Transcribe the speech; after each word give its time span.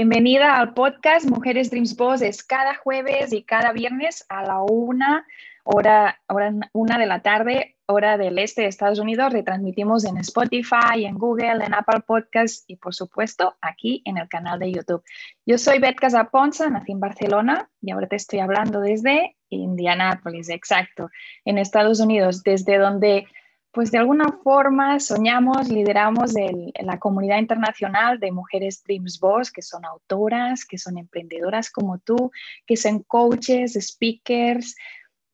Bienvenida 0.00 0.56
al 0.56 0.72
podcast 0.72 1.28
Mujeres 1.28 1.70
Dreams 1.70 1.94
Boss. 1.94 2.22
Es 2.22 2.42
cada 2.42 2.74
jueves 2.74 3.34
y 3.34 3.42
cada 3.42 3.70
viernes 3.72 4.24
a 4.30 4.42
la 4.42 4.62
una 4.62 5.26
hora, 5.62 6.18
hora 6.26 6.54
una 6.72 6.96
de 6.96 7.04
la 7.04 7.20
tarde, 7.20 7.76
hora 7.84 8.16
del 8.16 8.38
este 8.38 8.62
de 8.62 8.68
Estados 8.68 8.98
Unidos. 8.98 9.30
Retransmitimos 9.30 10.06
en 10.06 10.16
Spotify, 10.16 11.04
en 11.04 11.18
Google, 11.18 11.62
en 11.62 11.74
Apple 11.74 12.00
Podcasts 12.06 12.64
y 12.66 12.76
por 12.76 12.94
supuesto 12.94 13.58
aquí 13.60 14.00
en 14.06 14.16
el 14.16 14.26
canal 14.26 14.58
de 14.58 14.72
YouTube. 14.72 15.04
Yo 15.44 15.58
soy 15.58 15.80
Bet 15.80 15.96
Casaponza, 15.96 16.70
nací 16.70 16.92
en 16.92 17.00
Barcelona 17.00 17.68
y 17.82 17.90
ahora 17.90 18.06
te 18.06 18.16
estoy 18.16 18.38
hablando 18.38 18.80
desde 18.80 19.36
Indianápolis, 19.50 20.48
exacto, 20.48 21.10
en 21.44 21.58
Estados 21.58 22.00
Unidos, 22.00 22.42
desde 22.42 22.78
donde 22.78 23.26
pues 23.72 23.90
de 23.90 23.98
alguna 23.98 24.38
forma 24.42 24.98
soñamos, 24.98 25.68
lideramos 25.68 26.32
la 26.80 26.98
comunidad 26.98 27.38
internacional 27.38 28.18
de 28.18 28.32
mujeres 28.32 28.82
Dreams 28.82 29.20
Boss, 29.20 29.52
que 29.52 29.62
son 29.62 29.84
autoras, 29.84 30.64
que 30.64 30.78
son 30.78 30.98
emprendedoras 30.98 31.70
como 31.70 31.98
tú, 31.98 32.32
que 32.66 32.76
son 32.76 33.02
coaches, 33.04 33.78
speakers. 33.80 34.74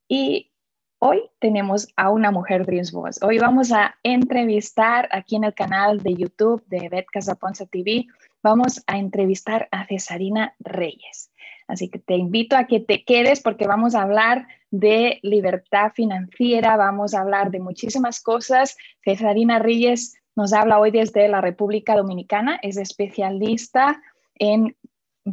Y 0.07 0.53
hoy 0.99 1.23
tenemos 1.39 1.89
a 1.97 2.11
una 2.11 2.31
mujer 2.31 2.67
Dreams 2.67 2.93
Boss. 2.93 3.23
Hoy 3.23 3.39
vamos 3.39 3.73
a 3.73 3.95
entrevistar 4.03 5.09
aquí 5.13 5.37
en 5.37 5.45
el 5.45 5.55
canal 5.55 6.03
de 6.03 6.15
YouTube 6.15 6.63
de 6.67 6.89
Bet 6.91 7.07
Casaponza 7.11 7.65
TV, 7.65 8.07
vamos 8.43 8.83
a 8.87 8.99
entrevistar 8.99 9.67
a 9.71 9.87
Cesarina 9.87 10.55
Reyes. 10.59 11.31
Así 11.69 11.89
que 11.89 11.99
te 11.99 12.15
invito 12.15 12.57
a 12.57 12.67
que 12.67 12.81
te 12.81 13.05
quedes 13.05 13.41
porque 13.41 13.67
vamos 13.67 13.95
a 13.95 14.03
hablar 14.03 14.47
de 14.71 15.19
libertad 15.23 15.93
financiera, 15.95 16.77
vamos 16.77 17.15
a 17.15 17.21
hablar 17.21 17.51
de 17.51 17.61
muchísimas 17.61 18.21
cosas. 18.21 18.77
Cesarina 19.05 19.59
Reyes 19.59 20.15
nos 20.37 20.53
habla 20.53 20.79
hoy 20.79 20.91
desde 20.91 21.29
la 21.29 21.41
República 21.41 21.97
Dominicana, 21.97 22.59
es 22.63 22.77
especialista 22.77 24.01
en 24.35 24.77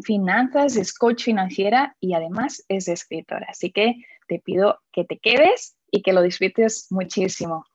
finanzas, 0.02 0.76
es 0.76 0.94
coach 0.94 1.26
financiera 1.26 1.96
y 2.00 2.14
además 2.14 2.66
es 2.68 2.88
escritora. 2.88 3.48
Así 3.50 3.72
que 3.72 3.98
te 4.28 4.40
pido 4.40 4.80
que 4.92 5.04
te 5.04 5.20
quedes 5.20 5.76
y 5.92 6.02
que 6.02 6.14
lo 6.14 6.22
disfrutes 6.22 6.88
muchísimo. 6.90 7.66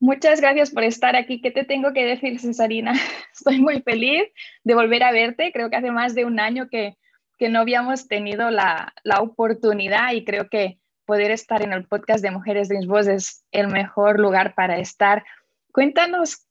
Muchas 0.00 0.40
gracias 0.40 0.70
por 0.70 0.82
estar 0.82 1.16
aquí. 1.16 1.40
¿Qué 1.40 1.50
te 1.50 1.64
tengo 1.64 1.94
que 1.94 2.04
decir, 2.04 2.38
Cesarina? 2.38 2.92
Estoy 3.32 3.60
muy 3.60 3.80
feliz 3.80 4.24
de 4.64 4.74
volver 4.74 5.02
a 5.02 5.12
verte. 5.12 5.50
Creo 5.50 5.70
que 5.70 5.76
hace 5.76 5.90
más 5.90 6.14
de 6.14 6.26
un 6.26 6.40
año 6.40 6.68
que 6.68 6.98
que 7.38 7.48
no 7.48 7.60
habíamos 7.60 8.08
tenido 8.08 8.50
la, 8.50 8.92
oportunidad 9.20 10.12
y 10.12 10.24
creo 10.24 10.48
que 10.48 10.78
poder 11.04 11.30
estar 11.30 11.62
en 11.62 11.72
el 11.72 11.86
podcast 11.86 12.22
de 12.22 12.30
Mujeres 12.30 12.68
de 12.68 12.86
Voz 12.86 13.06
es 13.06 13.44
el 13.50 13.68
mejor 13.68 14.18
lugar 14.18 14.54
para 14.54 14.78
estar. 14.78 15.24
Cuéntanos 15.72 16.46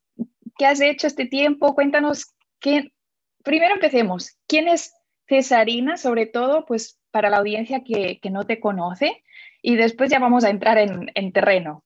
qué 0.56 0.66
has 0.66 0.80
hecho 0.80 1.06
este 1.06 1.26
tiempo, 1.26 1.74
cuéntanos 1.74 2.34
qué, 2.60 2.92
primero 3.42 3.74
empecemos, 3.74 4.36
¿quién 4.46 4.68
es 4.68 4.94
Cesarina? 5.28 5.96
Sobre 5.96 6.26
todo, 6.26 6.64
pues 6.66 7.00
para 7.10 7.30
la 7.30 7.38
audiencia 7.38 7.82
que, 7.84 8.20
no 8.30 8.44
te 8.44 8.60
conoce 8.60 9.22
y 9.62 9.76
después 9.76 10.10
ya 10.10 10.18
vamos 10.18 10.44
a 10.44 10.50
entrar 10.50 10.78
en, 10.78 11.10
en 11.14 11.32
terreno. 11.32 11.83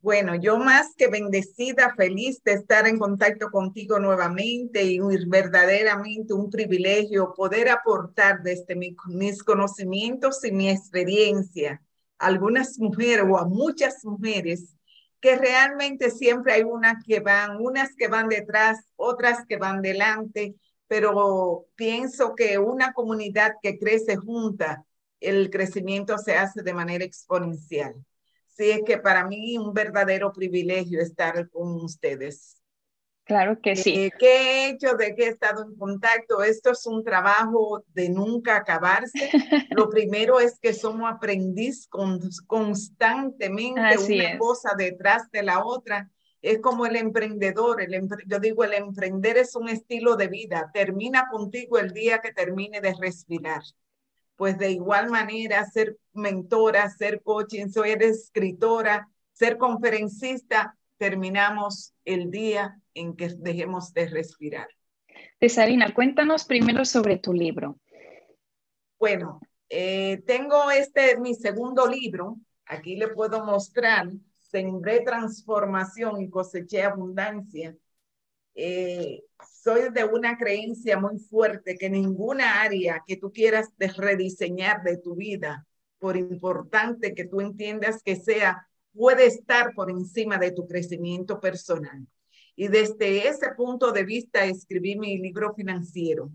Bueno, 0.00 0.36
yo 0.36 0.56
más 0.58 0.94
que 0.96 1.08
bendecida, 1.08 1.92
feliz 1.96 2.40
de 2.44 2.52
estar 2.52 2.86
en 2.86 2.98
contacto 2.98 3.50
contigo 3.50 3.98
nuevamente 3.98 4.84
y 4.84 5.00
verdaderamente 5.26 6.32
un 6.32 6.48
privilegio 6.48 7.34
poder 7.34 7.68
aportar 7.70 8.42
desde 8.42 8.76
mis 8.76 9.42
conocimientos 9.42 10.44
y 10.44 10.52
mi 10.52 10.70
experiencia 10.70 11.82
a 12.18 12.26
algunas 12.26 12.78
mujeres 12.78 13.24
o 13.28 13.36
a 13.36 13.46
muchas 13.46 14.04
mujeres 14.04 14.76
que 15.20 15.36
realmente 15.36 16.10
siempre 16.10 16.52
hay 16.52 16.62
unas 16.62 17.02
que 17.04 17.18
van, 17.18 17.56
unas 17.60 17.94
que 17.96 18.06
van 18.06 18.28
detrás, 18.28 18.78
otras 18.94 19.44
que 19.48 19.56
van 19.56 19.82
delante, 19.82 20.54
pero 20.86 21.66
pienso 21.74 22.34
que 22.36 22.58
una 22.58 22.92
comunidad 22.92 23.54
que 23.60 23.76
crece 23.76 24.16
junta, 24.16 24.84
el 25.18 25.50
crecimiento 25.50 26.16
se 26.18 26.36
hace 26.36 26.62
de 26.62 26.74
manera 26.74 27.04
exponencial. 27.04 27.94
Sí, 28.56 28.70
es 28.70 28.82
que 28.84 28.96
para 28.98 29.26
mí 29.26 29.58
un 29.58 29.74
verdadero 29.74 30.32
privilegio 30.32 31.00
estar 31.00 31.48
con 31.50 31.76
ustedes. 31.84 32.56
Claro 33.24 33.60
que 33.60 33.74
sí. 33.76 34.04
Eh, 34.04 34.12
¿Qué 34.16 34.36
he 34.36 34.68
hecho? 34.70 34.94
¿De 34.96 35.14
qué 35.14 35.24
he 35.24 35.28
estado 35.28 35.64
en 35.64 35.76
contacto? 35.76 36.42
Esto 36.42 36.70
es 36.70 36.86
un 36.86 37.04
trabajo 37.04 37.84
de 37.88 38.08
nunca 38.08 38.56
acabarse. 38.56 39.30
Lo 39.70 39.90
primero 39.90 40.40
es 40.40 40.58
que 40.60 40.72
somos 40.72 41.12
aprendiz 41.12 41.88
constantemente, 42.46 43.98
una 43.98 44.38
cosa 44.38 44.74
detrás 44.78 45.30
de 45.32 45.42
la 45.42 45.64
otra. 45.64 46.08
Es 46.40 46.60
como 46.60 46.86
el 46.86 46.94
emprendedor. 46.96 47.82
El 47.82 48.08
yo 48.26 48.38
digo, 48.38 48.62
el 48.64 48.74
emprender 48.74 49.36
es 49.36 49.56
un 49.56 49.68
estilo 49.68 50.16
de 50.16 50.28
vida. 50.28 50.70
Termina 50.72 51.28
contigo 51.28 51.78
el 51.78 51.92
día 51.92 52.20
que 52.20 52.32
termine 52.32 52.80
de 52.80 52.94
respirar 52.94 53.62
pues 54.36 54.58
de 54.58 54.70
igual 54.70 55.10
manera 55.10 55.64
ser 55.64 55.96
mentora, 56.12 56.88
ser 56.90 57.22
coaching, 57.22 57.68
soy 57.68 57.90
escritora, 57.92 59.08
ser 59.32 59.58
conferencista, 59.58 60.76
terminamos 60.98 61.94
el 62.04 62.30
día 62.30 62.80
en 62.94 63.16
que 63.16 63.28
dejemos 63.28 63.92
de 63.92 64.08
respirar. 64.08 64.68
Cesarina, 65.40 65.92
cuéntanos 65.94 66.44
primero 66.44 66.84
sobre 66.84 67.18
tu 67.18 67.32
libro. 67.32 67.78
Bueno, 68.98 69.40
eh, 69.68 70.22
tengo 70.26 70.70
este, 70.70 71.18
mi 71.18 71.34
segundo 71.34 71.86
libro, 71.86 72.36
aquí 72.66 72.96
le 72.96 73.08
puedo 73.08 73.44
mostrar, 73.44 74.08
Sembré 74.50 75.00
transformación 75.00 76.22
y 76.22 76.30
coseché 76.30 76.82
abundancia. 76.82 77.76
Eh, 78.58 79.22
soy 79.62 79.90
de 79.92 80.04
una 80.04 80.38
creencia 80.38 80.98
muy 80.98 81.18
fuerte 81.18 81.76
que 81.76 81.90
ninguna 81.90 82.62
área 82.62 83.02
que 83.06 83.18
tú 83.18 83.30
quieras 83.30 83.68
rediseñar 83.78 84.82
de 84.82 84.96
tu 84.96 85.14
vida, 85.14 85.66
por 85.98 86.16
importante 86.16 87.14
que 87.14 87.26
tú 87.26 87.40
entiendas 87.40 88.02
que 88.02 88.16
sea, 88.16 88.66
puede 88.94 89.26
estar 89.26 89.74
por 89.74 89.90
encima 89.90 90.38
de 90.38 90.52
tu 90.52 90.66
crecimiento 90.66 91.38
personal. 91.38 92.06
Y 92.56 92.68
desde 92.68 93.28
ese 93.28 93.50
punto 93.54 93.92
de 93.92 94.04
vista 94.04 94.46
escribí 94.46 94.96
mi 94.96 95.18
libro 95.18 95.54
financiero. 95.54 96.30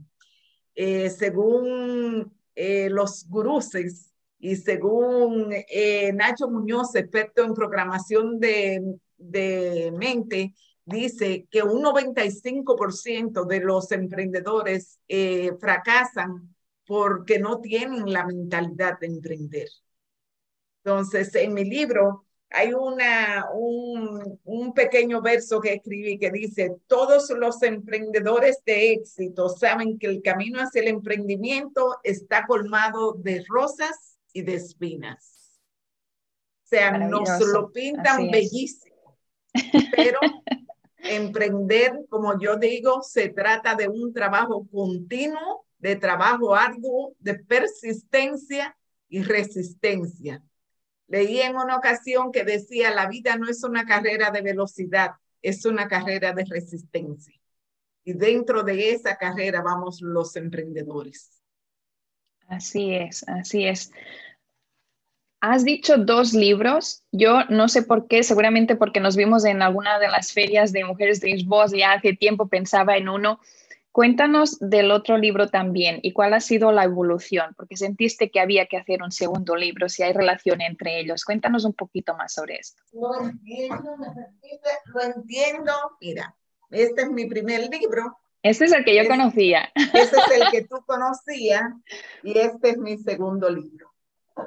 Eh, 0.75 1.09
según 1.09 2.31
eh, 2.53 2.89
los 2.89 3.27
guruses 3.27 4.13
y 4.39 4.55
según 4.55 5.51
eh, 5.51 6.13
Nacho 6.13 6.47
Muñoz, 6.47 6.95
experto 6.95 7.43
en 7.43 7.55
programación 7.55 8.39
de, 8.39 8.99
de 9.17 9.91
mente, 9.97 10.53
dice 10.91 11.47
que 11.49 11.63
un 11.63 11.81
95% 11.83 13.45
de 13.45 13.59
los 13.59 13.91
emprendedores 13.91 14.99
eh, 15.07 15.51
fracasan 15.59 16.55
porque 16.85 17.39
no 17.39 17.61
tienen 17.61 18.11
la 18.11 18.25
mentalidad 18.25 18.99
de 18.99 19.07
emprender. 19.07 19.67
Entonces, 20.83 21.33
en 21.35 21.53
mi 21.53 21.63
libro 21.63 22.25
hay 22.49 22.73
una, 22.73 23.47
un, 23.53 24.39
un 24.43 24.73
pequeño 24.73 25.21
verso 25.21 25.61
que 25.61 25.73
escribí 25.75 26.19
que 26.19 26.31
dice, 26.31 26.75
todos 26.87 27.29
los 27.29 27.63
emprendedores 27.63 28.61
de 28.65 28.91
éxito 28.91 29.47
saben 29.47 29.97
que 29.97 30.07
el 30.07 30.21
camino 30.21 30.59
hacia 30.59 30.81
el 30.81 30.89
emprendimiento 30.89 31.97
está 32.03 32.45
colmado 32.45 33.13
de 33.13 33.43
rosas 33.47 34.17
y 34.33 34.41
de 34.41 34.55
espinas. 34.55 35.61
O 36.65 36.67
sea, 36.67 36.97
nos 36.97 37.39
lo 37.47 37.71
pintan 37.71 38.29
bellísimo, 38.31 39.17
pero 39.95 40.19
Emprender, 41.03 41.93
como 42.09 42.39
yo 42.39 42.57
digo, 42.57 43.01
se 43.01 43.29
trata 43.29 43.75
de 43.75 43.87
un 43.87 44.13
trabajo 44.13 44.67
continuo 44.71 45.65
de 45.81 45.95
trabajo 45.95 46.55
arduo, 46.55 47.15
de 47.19 47.35
persistencia 47.35 48.77
y 49.09 49.23
resistencia. 49.23 50.41
Leí 51.07 51.41
en 51.41 51.55
una 51.55 51.75
ocasión 51.75 52.31
que 52.31 52.43
decía, 52.43 52.91
la 52.91 53.07
vida 53.07 53.35
no 53.35 53.49
es 53.49 53.63
una 53.63 53.85
carrera 53.85 54.31
de 54.31 54.41
velocidad, 54.41 55.11
es 55.41 55.65
una 55.65 55.87
carrera 55.87 56.33
de 56.33 56.45
resistencia. 56.45 57.33
Y 58.03 58.13
dentro 58.13 58.63
de 58.63 58.91
esa 58.91 59.17
carrera 59.17 59.61
vamos 59.61 60.01
los 60.01 60.35
emprendedores. 60.35 61.41
Así 62.47 62.93
es, 62.93 63.27
así 63.27 63.65
es. 63.65 63.91
Has 65.41 65.65
dicho 65.65 65.97
dos 65.97 66.33
libros. 66.33 67.03
Yo 67.11 67.45
no 67.49 67.67
sé 67.67 67.81
por 67.81 68.07
qué, 68.07 68.21
seguramente 68.21 68.75
porque 68.75 68.99
nos 68.99 69.15
vimos 69.15 69.43
en 69.43 69.63
alguna 69.63 69.97
de 69.97 70.07
las 70.07 70.31
ferias 70.31 70.71
de 70.71 70.85
Mujeres 70.85 71.19
Dreams 71.19 71.45
Boss 71.45 71.71
ya 71.71 71.93
hace 71.93 72.13
tiempo 72.13 72.47
pensaba 72.47 72.95
en 72.95 73.09
uno. 73.09 73.39
Cuéntanos 73.91 74.57
del 74.59 74.91
otro 74.91 75.17
libro 75.17 75.49
también 75.49 75.99
y 76.03 76.13
cuál 76.13 76.35
ha 76.35 76.39
sido 76.39 76.71
la 76.71 76.83
evolución, 76.83 77.55
porque 77.57 77.75
sentiste 77.75 78.29
que 78.29 78.39
había 78.39 78.67
que 78.67 78.77
hacer 78.77 79.01
un 79.01 79.11
segundo 79.11 79.55
libro, 79.55 79.89
si 79.89 80.03
hay 80.03 80.13
relación 80.13 80.61
entre 80.61 80.99
ellos. 80.99 81.25
Cuéntanos 81.25 81.65
un 81.65 81.73
poquito 81.73 82.15
más 82.15 82.33
sobre 82.33 82.57
esto. 82.57 82.81
Lo 82.93 83.21
entiendo, 83.21 83.97
lo 84.93 85.01
entiendo. 85.01 85.73
Mira, 85.99 86.35
este 86.69 87.01
es 87.01 87.09
mi 87.09 87.25
primer 87.25 87.61
libro. 87.61 88.15
Este 88.43 88.65
es 88.65 88.71
el 88.71 88.85
que 88.85 88.95
yo 88.95 89.09
conocía. 89.09 89.71
Este 89.75 90.17
es 90.17 90.41
el 90.41 90.51
que 90.51 90.61
tú 90.69 90.77
conocías 90.85 91.73
y 92.23 92.37
este 92.37 92.69
es 92.69 92.77
mi 92.77 92.97
segundo 92.97 93.49
libro. 93.49 93.90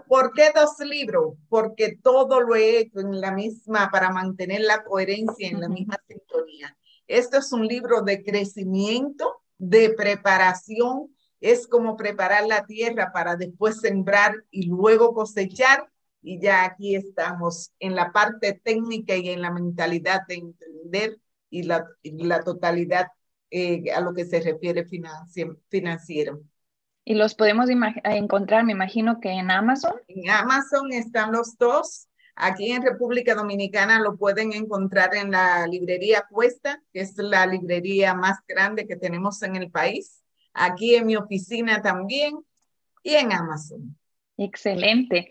¿Por 0.09 0.33
qué 0.33 0.51
dos 0.55 0.79
libros? 0.81 1.35
Porque 1.49 1.99
todo 2.03 2.41
lo 2.41 2.55
he 2.55 2.79
hecho 2.79 3.01
en 3.01 3.21
la 3.21 3.33
misma, 3.33 3.91
para 3.91 4.11
mantener 4.11 4.63
la 4.63 4.85
coherencia 4.85 5.49
en 5.49 5.61
la 5.61 5.69
misma 5.69 5.97
sintonía. 6.09 6.77
Esto 7.07 7.39
es 7.39 7.53
un 7.53 7.67
libro 7.67 8.03
de 8.03 8.23
crecimiento, 8.23 9.43
de 9.59 9.91
preparación. 9.91 11.15
Es 11.41 11.67
como 11.67 11.97
preparar 11.97 12.47
la 12.47 12.65
tierra 12.65 13.13
para 13.13 13.37
después 13.37 13.81
sembrar 13.81 14.35
y 14.51 14.67
luego 14.67 15.15
cosechar. 15.15 15.91
Y 16.23 16.41
ya 16.41 16.65
aquí 16.65 16.97
estamos 16.97 17.73
en 17.79 17.95
la 17.95 18.13
parte 18.13 18.59
técnica 18.65 19.15
y 19.17 19.29
en 19.29 19.43
la 19.43 19.51
mentalidad 19.51 20.23
de 20.27 20.37
entender 20.37 21.19
y 21.51 21.65
la, 21.65 21.87
la 22.03 22.43
totalidad 22.43 23.09
eh, 23.51 23.93
a 23.93 24.01
lo 24.01 24.15
que 24.15 24.25
se 24.25 24.41
refiere 24.41 24.85
financiero. 24.85 26.41
Y 27.05 27.15
los 27.15 27.35
podemos 27.35 27.69
encontrar, 27.69 28.65
me 28.65 28.73
imagino 28.73 29.21
que 29.21 29.31
en 29.31 29.51
Amazon. 29.51 29.95
En 30.09 30.31
Amazon 30.31 30.93
están 30.93 31.33
los 31.33 31.59
dos. 31.59 32.09
Aquí 32.35 32.73
en 32.73 32.83
República 32.83 33.35
Dominicana 33.35 34.01
lo 34.01 34.17
pueden 34.17 34.53
encontrar 34.53 35.15
en 35.15 35.31
la 35.31 35.67
librería 35.67 36.27
Cuesta, 36.29 36.83
que 36.93 37.01
es 37.01 37.17
la 37.17 37.47
librería 37.47 38.15
más 38.15 38.39
grande 38.49 38.87
que 38.87 38.97
tenemos 38.97 39.43
en 39.43 39.57
el 39.57 39.71
país. 39.71 40.23
Aquí 40.55 40.95
en 40.95 41.07
mi 41.07 41.17
oficina 41.17 41.83
también 41.83 42.39
y 43.03 43.15
en 43.15 43.33
Amazon. 43.33 43.97
Excelente. 44.37 45.31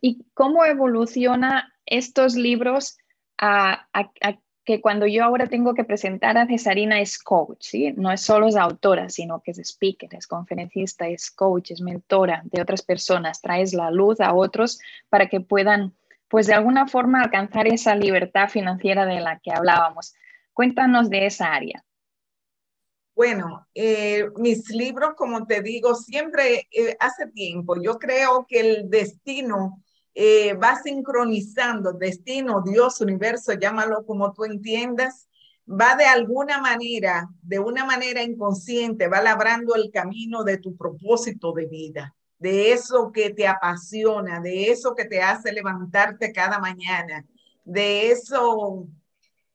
¿Y 0.00 0.26
cómo 0.34 0.64
evoluciona 0.64 1.72
estos 1.86 2.34
libros 2.34 2.98
a, 3.38 3.88
a, 3.92 4.10
a 4.20 4.38
que 4.64 4.80
cuando 4.80 5.06
yo 5.06 5.24
ahora 5.24 5.46
tengo 5.46 5.74
que 5.74 5.84
presentar 5.84 6.38
a 6.38 6.46
Cesarina 6.46 7.00
es 7.00 7.18
coach, 7.18 7.60
¿sí? 7.60 7.92
No 7.96 8.10
es 8.10 8.22
solo 8.22 8.48
es 8.48 8.56
autora, 8.56 9.10
sino 9.10 9.40
que 9.40 9.50
es 9.50 9.58
speaker, 9.58 10.14
es 10.14 10.26
conferencista, 10.26 11.06
es 11.06 11.30
coach, 11.30 11.72
es 11.72 11.80
mentora 11.82 12.42
de 12.44 12.62
otras 12.62 12.82
personas, 12.82 13.42
traes 13.42 13.74
la 13.74 13.90
luz 13.90 14.20
a 14.20 14.34
otros 14.34 14.78
para 15.10 15.28
que 15.28 15.40
puedan, 15.40 15.94
pues 16.28 16.46
de 16.46 16.54
alguna 16.54 16.88
forma, 16.88 17.22
alcanzar 17.22 17.66
esa 17.66 17.94
libertad 17.94 18.48
financiera 18.48 19.04
de 19.04 19.20
la 19.20 19.38
que 19.38 19.52
hablábamos. 19.52 20.14
Cuéntanos 20.54 21.10
de 21.10 21.26
esa 21.26 21.52
área. 21.52 21.84
Bueno, 23.14 23.68
eh, 23.74 24.28
mis 24.36 24.70
libros, 24.70 25.14
como 25.16 25.46
te 25.46 25.62
digo, 25.62 25.94
siempre 25.94 26.66
eh, 26.72 26.96
hace 26.98 27.28
tiempo, 27.28 27.80
yo 27.80 27.98
creo 27.98 28.44
que 28.48 28.58
el 28.60 28.90
destino 28.90 29.83
eh, 30.14 30.54
va 30.54 30.80
sincronizando 30.82 31.92
destino, 31.92 32.62
Dios, 32.64 33.00
universo, 33.00 33.52
llámalo 33.54 34.06
como 34.06 34.32
tú 34.32 34.44
entiendas, 34.44 35.28
va 35.68 35.96
de 35.96 36.04
alguna 36.04 36.60
manera, 36.60 37.28
de 37.42 37.58
una 37.58 37.84
manera 37.84 38.22
inconsciente, 38.22 39.08
va 39.08 39.22
labrando 39.22 39.74
el 39.74 39.90
camino 39.90 40.44
de 40.44 40.58
tu 40.58 40.76
propósito 40.76 41.52
de 41.52 41.66
vida, 41.66 42.14
de 42.38 42.72
eso 42.72 43.10
que 43.12 43.30
te 43.30 43.46
apasiona, 43.46 44.40
de 44.40 44.70
eso 44.70 44.94
que 44.94 45.06
te 45.06 45.22
hace 45.22 45.52
levantarte 45.52 46.32
cada 46.32 46.58
mañana, 46.58 47.24
de 47.64 48.10
eso 48.10 48.86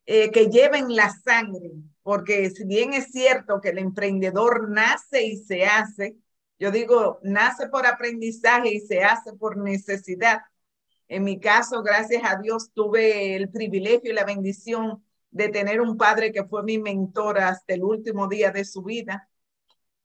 eh, 0.06 0.32
que 0.32 0.48
lleva 0.48 0.78
en 0.78 0.96
la 0.96 1.10
sangre, 1.10 1.72
porque 2.04 2.50
si 2.50 2.66
bien 2.66 2.94
es 2.94 3.12
cierto 3.12 3.62
que 3.62 3.70
el 3.70 3.78
emprendedor 3.78 4.70
nace 4.70 5.24
y 5.24 5.38
se 5.38 5.66
hace, 5.66 6.18
yo 6.60 6.72
digo, 6.72 7.20
nace 7.24 7.70
por 7.70 7.86
aprendizaje 7.86 8.74
y 8.74 8.80
se 8.82 9.04
hace 9.04 9.34
por 9.34 9.56
necesidad. 9.58 10.40
En 11.10 11.24
mi 11.24 11.40
caso, 11.40 11.82
gracias 11.82 12.24
a 12.24 12.38
Dios, 12.40 12.72
tuve 12.72 13.36
el 13.36 13.50
privilegio 13.50 14.12
y 14.12 14.14
la 14.14 14.26
bendición 14.26 15.04
de 15.32 15.50
tener 15.50 15.82
un 15.82 15.98
padre 15.98 16.32
que 16.32 16.46
fue 16.46 16.64
mi 16.64 16.78
mentor 16.78 17.40
hasta 17.40 17.74
el 17.74 17.84
último 17.84 18.28
día 18.28 18.52
de 18.52 18.64
su 18.64 18.84
vida. 18.84 19.28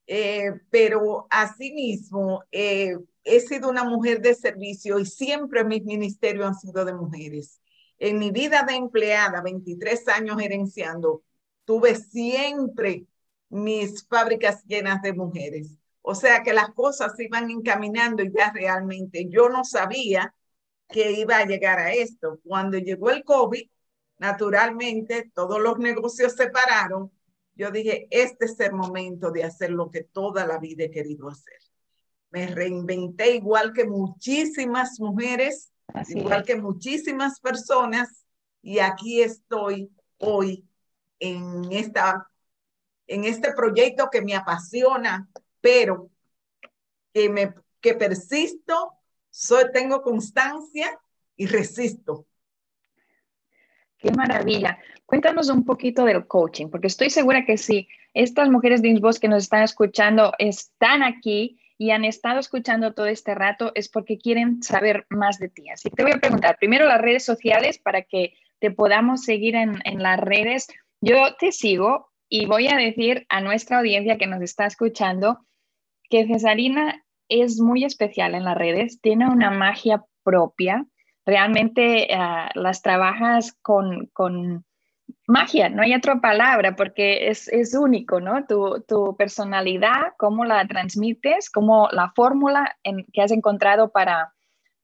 Eh, 0.07 0.51
pero 0.71 1.27
asimismo, 1.31 2.43
eh, 2.51 2.97
he 3.23 3.41
sido 3.41 3.69
una 3.69 3.85
mujer 3.85 4.23
de 4.23 4.35
servicio 4.35 4.99
y 4.99 5.05
siempre 5.05 5.65
mis 5.65 5.85
ministerios 5.85 6.47
han 6.47 6.55
sido 6.55 6.85
de 6.87 6.95
mujeres. 6.95 7.61
En 7.99 8.19
mi 8.19 8.31
vida 8.31 8.65
de 8.67 8.75
empleada, 8.75 9.43
23 9.43 10.09
años 10.09 10.41
gerenciando, 10.41 11.23
tuve 11.67 11.97
siempre 11.97 13.07
mis 13.51 14.07
fábricas 14.07 14.65
llenas 14.65 15.03
de 15.03 15.13
mujeres. 15.13 15.77
O 16.01 16.15
sea 16.15 16.43
que 16.43 16.55
las 16.55 16.71
cosas 16.71 17.19
iban 17.19 17.51
encaminando 17.51 18.23
y 18.23 18.33
ya 18.33 18.53
realmente 18.53 19.27
yo 19.29 19.51
no 19.51 19.65
sabía 19.65 20.35
que 20.95 21.11
iba 21.11 21.39
a 21.39 21.45
llegar 21.45 21.81
a 21.81 21.93
esto. 21.93 22.39
Cuando 22.45 22.79
llegó 22.79 23.11
el 23.11 23.25
COVID, 23.25 23.69
naturalmente 24.19 25.29
todos 25.35 25.61
los 25.61 25.77
negocios 25.79 26.35
se 26.35 26.51
pararon. 26.51 27.11
Yo 27.57 27.73
dije, 27.73 28.07
este 28.11 28.45
es 28.45 28.61
el 28.61 28.75
momento 28.75 29.33
de 29.33 29.43
hacer 29.43 29.71
lo 29.71 29.91
que 29.91 30.05
toda 30.05 30.47
la 30.47 30.59
vida 30.59 30.85
he 30.85 30.93
querido 30.93 31.29
hacer. 31.29 31.59
Me 32.31 32.47
reinventé 32.47 33.35
igual 33.35 33.73
que 33.73 33.87
muchísimas 33.87 35.01
mujeres, 35.01 35.73
igual 36.11 36.45
que 36.45 36.55
muchísimas 36.55 37.41
personas, 37.41 38.25
y 38.63 38.79
aquí 38.79 39.21
estoy 39.21 39.91
hoy 40.19 40.65
en 41.19 41.73
esta 41.73 42.31
en 43.09 43.25
este 43.25 43.53
proyecto 43.53 44.11
que 44.11 44.23
me 44.23 44.37
apasiona, 44.37 45.29
pero 45.61 46.09
que, 47.13 47.29
me, 47.29 47.53
que 47.81 47.95
persisto, 47.95 48.93
soy, 49.35 49.65
tengo 49.73 50.01
constancia 50.01 50.97
y 51.37 51.47
resisto. 51.47 52.25
Qué 53.99 54.13
maravilla. 54.13 54.79
Cuéntanos 55.07 55.49
un 55.49 55.65
poquito 55.65 56.05
del 56.05 56.29
coaching, 56.29 56.69
porque 56.69 56.87
estoy 56.87 57.11
segura 57.11 57.45
que 57.45 57.59
si 57.59 57.89
estas 58.13 58.49
mujeres 58.49 58.81
de 58.81 58.91
Innsbruck 58.91 59.19
que 59.19 59.27
nos 59.27 59.43
están 59.43 59.65
escuchando 59.65 60.33
están 60.39 61.03
aquí 61.03 61.59
y 61.77 61.91
han 61.91 62.05
estado 62.05 62.39
escuchando 62.39 62.95
todo 62.95 63.07
este 63.07 63.35
rato, 63.35 63.73
es 63.75 63.89
porque 63.89 64.19
quieren 64.19 64.63
saber 64.63 65.05
más 65.11 65.41
de 65.41 65.49
ti. 65.49 65.69
Así 65.69 65.91
que 65.91 65.97
te 65.97 66.03
voy 66.05 66.13
a 66.13 66.19
preguntar 66.19 66.57
primero 66.59 66.87
las 66.87 67.01
redes 67.01 67.25
sociales 67.25 67.79
para 67.79 68.03
que 68.03 68.35
te 68.61 68.71
podamos 68.71 69.25
seguir 69.25 69.57
en, 69.57 69.81
en 69.85 70.01
las 70.01 70.21
redes. 70.21 70.69
Yo 71.01 71.35
te 71.41 71.51
sigo 71.51 72.13
y 72.29 72.47
voy 72.47 72.69
a 72.69 72.77
decir 72.77 73.27
a 73.29 73.41
nuestra 73.41 73.79
audiencia 73.79 74.17
que 74.17 74.29
nos 74.29 74.43
está 74.43 74.67
escuchando 74.67 75.45
que 76.09 76.25
Cesarina 76.25 77.04
es 77.29 77.61
muy 77.61 77.85
especial 77.85 78.35
en 78.35 78.45
las 78.45 78.57
redes, 78.57 79.01
tiene 79.01 79.29
una 79.29 79.51
magia 79.51 80.05
propia, 80.23 80.87
realmente 81.27 82.09
uh, 82.11 82.59
las 82.59 82.83
trabajas 82.83 83.57
con, 83.63 84.07
con, 84.13 84.65
magia, 85.27 85.69
no 85.69 85.83
hay 85.83 85.95
otra 85.95 86.21
palabra 86.21 86.77
porque 86.77 87.29
es, 87.29 87.49
es 87.49 87.75
único, 87.75 88.21
¿no? 88.21 88.47
Tu, 88.47 88.83
tu, 88.87 89.17
personalidad, 89.17 90.13
cómo 90.19 90.45
la 90.45 90.67
transmites, 90.67 91.51
cómo 91.51 91.89
la 91.93 92.13
fórmula 92.15 92.77
en, 92.83 93.05
que 93.13 93.23
has 93.23 93.31
encontrado 93.31 93.91
para, 93.91 94.35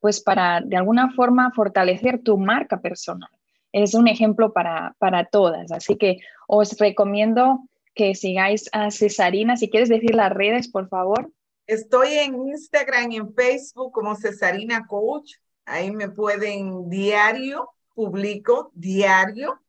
pues 0.00 0.20
para 0.20 0.60
de 0.60 0.76
alguna 0.76 1.10
forma 1.12 1.52
fortalecer 1.52 2.22
tu 2.22 2.38
marca 2.38 2.80
personal. 2.80 3.30
Es 3.72 3.94
un 3.94 4.08
ejemplo 4.08 4.52
para, 4.52 4.94
para 4.98 5.24
todas, 5.24 5.70
así 5.72 5.96
que 5.96 6.18
os 6.48 6.76
recomiendo 6.78 7.60
que 7.94 8.14
sigáis 8.14 8.68
a 8.72 8.90
Cesarina. 8.90 9.56
Si 9.56 9.68
quieres 9.68 9.88
decir 9.88 10.14
las 10.14 10.32
redes, 10.32 10.68
por 10.68 10.88
favor. 10.88 11.30
Estoy 11.66 12.14
en 12.14 12.34
Instagram 12.48 13.12
y 13.12 13.16
en 13.16 13.34
Facebook 13.34 13.92
como 13.92 14.16
Cesarina 14.16 14.86
Coach. 14.86 15.34
Ahí 15.64 15.90
me 15.90 16.08
pueden 16.08 16.88
diario, 16.90 17.70
publico 17.94 18.72
diario. 18.74 19.60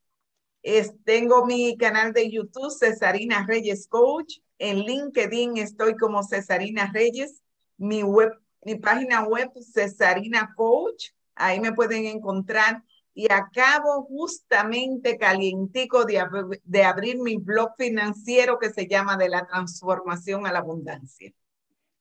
Tengo 1.05 1.45
mi 1.45 1.77
canal 1.77 2.13
de 2.13 2.29
YouTube, 2.29 2.71
Cesarina 2.71 3.45
Reyes 3.47 3.87
Coach. 3.87 4.39
En 4.57 4.79
LinkedIn 4.79 5.57
estoy 5.57 5.95
como 5.95 6.23
Cesarina 6.23 6.91
Reyes. 6.91 7.41
Mi, 7.77 8.03
web, 8.03 8.31
mi 8.63 8.75
página 8.75 9.23
web, 9.23 9.51
Cesarina 9.73 10.53
Coach. 10.55 11.09
Ahí 11.35 11.59
me 11.59 11.73
pueden 11.73 12.05
encontrar. 12.05 12.83
y 13.13 13.29
acabo 13.31 14.05
justamente 14.05 15.17
calientico 15.17 16.05
de 16.05 16.83
abrir 16.83 17.19
mi 17.19 17.37
blog 17.37 17.71
financiero 17.77 18.57
que 18.57 18.69
se 18.71 18.87
llama 18.87 19.17
De 19.17 19.27
la 19.27 19.45
transformación 19.45 20.47
a 20.47 20.51
la 20.53 20.59
abundancia. 20.59 21.33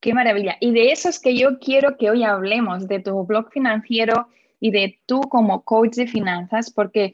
Qué 0.01 0.15
maravilla. 0.15 0.57
Y 0.59 0.71
de 0.71 0.91
eso 0.91 1.09
es 1.09 1.19
que 1.19 1.37
yo 1.37 1.59
quiero 1.59 1.95
que 1.95 2.09
hoy 2.09 2.23
hablemos, 2.23 2.87
de 2.87 2.99
tu 2.99 3.23
blog 3.23 3.51
financiero 3.51 4.27
y 4.59 4.71
de 4.71 4.99
tú 5.05 5.21
como 5.21 5.63
coach 5.63 5.93
de 5.93 6.07
finanzas, 6.07 6.71
porque 6.71 7.13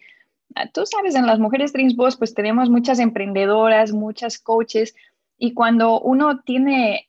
ah, 0.55 0.67
tú 0.73 0.85
sabes, 0.85 1.15
en 1.15 1.27
las 1.27 1.37
mujeres 1.37 1.73
Dreams 1.73 1.97
Boss, 1.97 2.15
pues 2.15 2.33
tenemos 2.33 2.69
muchas 2.69 2.99
emprendedoras, 2.99 3.91
muchas 3.91 4.39
coaches, 4.39 4.95
y 5.37 5.53
cuando 5.53 5.99
uno 5.99 6.39
tiene 6.41 7.05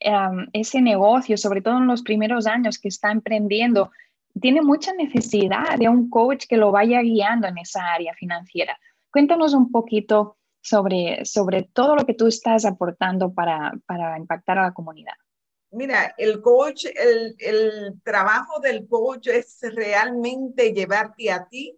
ese 0.53 0.81
negocio, 0.81 1.35
sobre 1.35 1.61
todo 1.61 1.77
en 1.77 1.87
los 1.87 2.03
primeros 2.03 2.45
años 2.45 2.77
que 2.77 2.89
está 2.89 3.11
emprendiendo, 3.11 3.91
tiene 4.39 4.61
mucha 4.61 4.93
necesidad 4.93 5.77
de 5.79 5.89
un 5.89 6.09
coach 6.09 6.45
que 6.47 6.57
lo 6.57 6.71
vaya 6.71 7.01
guiando 7.01 7.47
en 7.47 7.57
esa 7.57 7.91
área 7.91 8.13
financiera. 8.13 8.77
Cuéntanos 9.11 9.55
un 9.55 9.71
poquito 9.71 10.37
sobre, 10.61 11.25
sobre 11.25 11.63
todo 11.63 11.95
lo 11.95 12.05
que 12.05 12.13
tú 12.13 12.27
estás 12.27 12.65
aportando 12.65 13.33
para, 13.33 13.73
para 13.87 14.17
impactar 14.19 14.59
a 14.59 14.63
la 14.63 14.73
comunidad. 14.73 15.15
Mira, 15.71 16.15
el 16.17 16.41
coach, 16.41 16.85
el, 16.95 17.35
el 17.39 18.01
trabajo 18.03 18.59
del 18.59 18.87
coach 18.87 19.27
es 19.27 19.59
realmente 19.61 20.73
llevarte 20.73 21.31
a 21.31 21.47
ti 21.47 21.77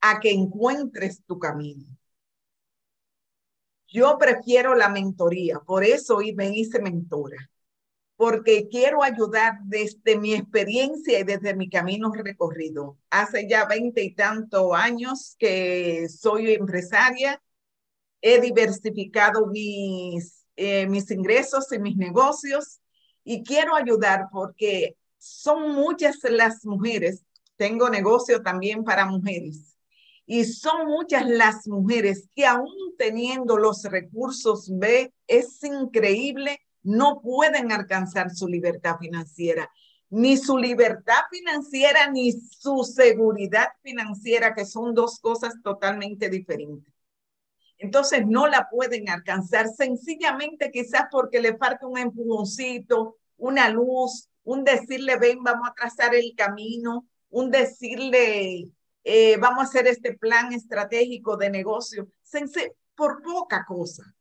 a 0.00 0.18
que 0.20 0.30
encuentres 0.30 1.22
tu 1.24 1.38
camino. 1.38 1.86
Yo 3.86 4.18
prefiero 4.18 4.74
la 4.74 4.88
mentoría, 4.88 5.60
por 5.60 5.82
eso 5.84 6.16
hoy 6.16 6.34
me 6.34 6.50
hice 6.50 6.78
mentora, 6.80 7.50
porque 8.16 8.68
quiero 8.68 9.02
ayudar 9.02 9.54
desde 9.64 10.18
mi 10.18 10.34
experiencia 10.34 11.20
y 11.20 11.24
desde 11.24 11.54
mi 11.54 11.70
camino 11.70 12.12
recorrido. 12.12 12.98
Hace 13.10 13.48
ya 13.48 13.64
veinte 13.66 14.02
y 14.02 14.14
tantos 14.14 14.72
años 14.74 15.36
que 15.38 16.08
soy 16.08 16.52
empresaria, 16.54 17.40
he 18.20 18.40
diversificado 18.40 19.46
mis, 19.46 20.44
eh, 20.56 20.86
mis 20.86 21.10
ingresos 21.10 21.72
y 21.72 21.78
mis 21.78 21.96
negocios 21.96 22.80
y 23.30 23.42
quiero 23.42 23.76
ayudar 23.76 24.28
porque 24.32 24.96
son 25.18 25.74
muchas 25.74 26.16
las 26.30 26.64
mujeres, 26.64 27.26
tengo 27.56 27.90
negocio 27.90 28.40
también 28.40 28.84
para 28.84 29.04
mujeres, 29.04 29.76
y 30.24 30.46
son 30.46 30.86
muchas 30.86 31.28
las 31.28 31.68
mujeres 31.68 32.30
que 32.34 32.46
aún 32.46 32.94
teniendo 32.96 33.58
los 33.58 33.84
recursos 33.84 34.70
B, 34.72 35.12
es 35.26 35.62
increíble, 35.62 36.58
no 36.82 37.20
pueden 37.20 37.70
alcanzar 37.70 38.30
su 38.30 38.48
libertad 38.48 38.96
financiera, 38.98 39.70
ni 40.08 40.38
su 40.38 40.56
libertad 40.56 41.24
financiera, 41.30 42.10
ni 42.10 42.32
su 42.32 42.82
seguridad 42.82 43.68
financiera, 43.82 44.54
que 44.54 44.64
son 44.64 44.94
dos 44.94 45.20
cosas 45.20 45.52
totalmente 45.62 46.30
diferentes. 46.30 46.94
Entonces 47.78 48.26
no 48.26 48.46
la 48.46 48.68
pueden 48.68 49.08
alcanzar. 49.08 49.68
Sencillamente 49.68 50.70
quizás 50.70 51.04
porque 51.10 51.40
le 51.40 51.56
falta 51.56 51.86
un 51.86 51.98
empujoncito, 51.98 53.16
una 53.36 53.68
luz, 53.70 54.28
un 54.44 54.64
decirle, 54.64 55.16
ven, 55.16 55.42
vamos 55.42 55.68
a 55.68 55.74
trazar 55.74 56.14
el 56.14 56.34
camino, 56.36 57.06
un 57.30 57.50
decirle, 57.50 58.68
eh, 59.04 59.36
vamos 59.38 59.60
a 59.60 59.68
hacer 59.68 59.86
este 59.86 60.16
plan 60.16 60.52
estratégico 60.52 61.36
de 61.36 61.50
negocio, 61.50 62.08
por 62.94 63.22
poca 63.22 63.64
cosa. 63.66 64.14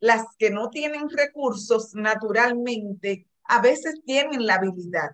Las 0.00 0.24
que 0.38 0.50
no 0.50 0.70
tienen 0.70 1.08
recursos, 1.10 1.94
naturalmente, 1.94 3.28
a 3.44 3.60
veces 3.60 4.00
tienen 4.04 4.46
la 4.46 4.54
habilidad, 4.54 5.10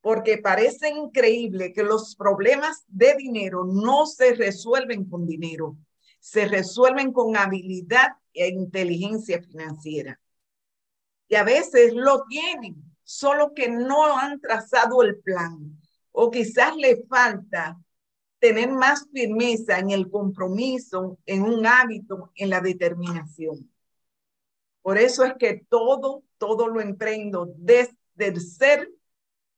porque 0.00 0.38
parece 0.38 0.88
increíble 0.88 1.72
que 1.72 1.82
los 1.82 2.16
problemas 2.16 2.82
de 2.88 3.14
dinero 3.16 3.64
no 3.64 4.06
se 4.06 4.34
resuelven 4.34 5.04
con 5.04 5.26
dinero, 5.26 5.76
se 6.22 6.46
resuelven 6.46 7.12
con 7.12 7.36
habilidad 7.36 8.12
e 8.32 8.48
inteligencia 8.48 9.42
financiera. 9.42 10.20
Y 11.26 11.34
a 11.34 11.42
veces 11.42 11.92
lo 11.94 12.24
tienen, 12.26 12.76
solo 13.02 13.52
que 13.54 13.68
no 13.68 14.16
han 14.16 14.40
trazado 14.40 15.02
el 15.02 15.18
plan 15.18 15.82
o 16.12 16.30
quizás 16.30 16.76
le 16.76 17.04
falta 17.08 17.76
tener 18.38 18.70
más 18.70 19.08
firmeza 19.12 19.80
en 19.80 19.90
el 19.90 20.08
compromiso, 20.08 21.18
en 21.26 21.42
un 21.42 21.66
hábito, 21.66 22.30
en 22.36 22.50
la 22.50 22.60
determinación. 22.60 23.68
Por 24.80 24.98
eso 24.98 25.24
es 25.24 25.34
que 25.38 25.64
todo, 25.68 26.22
todo 26.38 26.68
lo 26.68 26.80
emprendo 26.80 27.52
desde 27.56 27.96
el 28.18 28.40
ser 28.40 28.88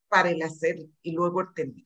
para 0.09 0.31
el 0.31 0.41
hacer 0.43 0.79
y 1.03 1.13
luego 1.13 1.43
el 1.43 1.53
tener. 1.53 1.85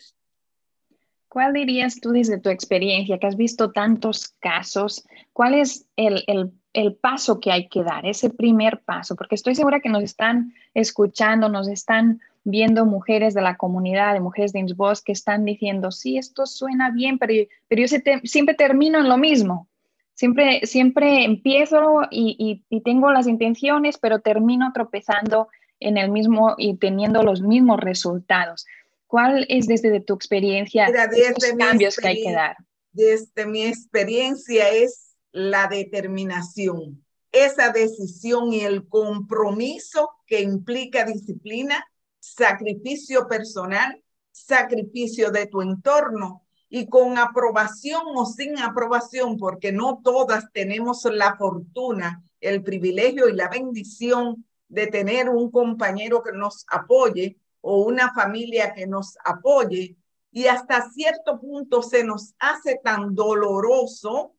¿Cuál 1.29 1.53
dirías 1.53 2.01
tú 2.01 2.11
desde 2.11 2.39
tu 2.39 2.49
experiencia, 2.49 3.19
que 3.19 3.27
has 3.27 3.37
visto 3.37 3.71
tantos 3.71 4.29
casos, 4.41 5.07
cuál 5.33 5.55
es 5.55 5.87
el, 5.97 6.25
el 6.27 6.53
el 6.79 6.95
paso 6.95 7.41
que 7.41 7.51
hay 7.51 7.69
que 7.69 7.83
dar, 7.83 8.07
ese 8.07 8.31
primer 8.31 8.81
paso, 8.81 9.17
porque 9.17 9.35
estoy 9.35 9.57
segura 9.57 9.81
que 9.81 9.89
nos 9.89 10.05
están 10.05 10.55
escuchando, 10.75 11.49
nos 11.49 11.67
están 11.67 12.21
viendo 12.45 12.87
mujeres 12.87 13.35
de 13.35 13.43
la 13.43 13.57
comunidad, 13.57 14.15
de 14.15 14.21
mujeres 14.21 14.53
de 14.53 14.61
Innsbruck, 14.61 15.03
que 15.05 15.11
están 15.11 15.45
diciendo, 15.45 15.91
sí, 15.91 16.19
esto 16.19 16.47
suena 16.47 16.91
bien, 16.91 17.19
pero, 17.19 17.33
pero 17.67 17.83
yo 17.83 17.89
siempre 18.23 18.55
termino 18.55 19.01
en 19.01 19.09
lo 19.09 19.17
mismo. 19.17 19.67
Siempre, 20.15 20.67
siempre 20.67 21.25
empiezo 21.25 22.03
y, 22.11 22.63
tengo 22.85 23.11
las 23.11 23.27
intenciones, 23.27 23.99
pero 23.99 24.21
termino 24.21 24.73
tropezando 24.73 25.49
en 25.81 25.97
el 25.97 26.11
mismo 26.11 26.55
y 26.59 26.77
teniendo 26.77 27.23
los 27.23 27.41
mismos 27.41 27.81
resultados. 27.81 28.67
¿Cuál 29.09 29.47
es 29.49 29.67
desde 29.67 30.00
tu 30.00 30.15
experiencia 30.15 30.87
los 30.88 31.53
cambios 31.59 31.97
que 31.97 32.09
hay 32.09 32.23
que 32.23 32.33
dar? 32.33 32.57
Desde 32.93 33.47
mi 33.47 33.65
experiencia 33.65 34.69
es 34.69 35.17
la 35.33 35.67
determinación, 35.67 37.03
esa 37.33 37.71
decisión 37.73 38.53
y 38.53 38.61
el 38.61 38.87
compromiso 38.87 40.11
que 40.27 40.43
implica 40.43 41.07
disciplina, 41.07 41.85
sacrificio 42.21 43.27
personal, 43.27 44.03
sacrificio 44.31 45.31
de 45.31 45.47
tu 45.47 45.62
entorno 45.62 46.47
y 46.69 46.87
con 46.87 47.17
aprobación 47.17 48.03
o 48.15 48.27
sin 48.27 48.59
aprobación, 48.59 49.38
porque 49.38 49.73
no 49.73 50.03
todas 50.05 50.53
tenemos 50.53 51.05
la 51.11 51.35
fortuna, 51.37 52.23
el 52.43 52.62
privilegio 52.62 53.29
y 53.31 53.33
la 53.33 53.49
bendición 53.49 54.45
de 54.69 54.87
tener 54.87 55.31
un 55.31 55.50
compañero 55.50 56.23
que 56.23 56.33
nos 56.33 56.67
apoye 56.69 57.38
o 57.61 57.83
una 57.85 58.12
familia 58.15 58.73
que 58.73 58.87
nos 58.87 59.17
apoye. 59.25 59.97
Y 60.31 60.47
hasta 60.47 60.91
cierto 60.91 61.41
punto 61.41 61.83
se 61.83 62.05
nos 62.05 62.35
hace 62.38 62.81
tan 62.83 63.15
doloroso 63.15 64.35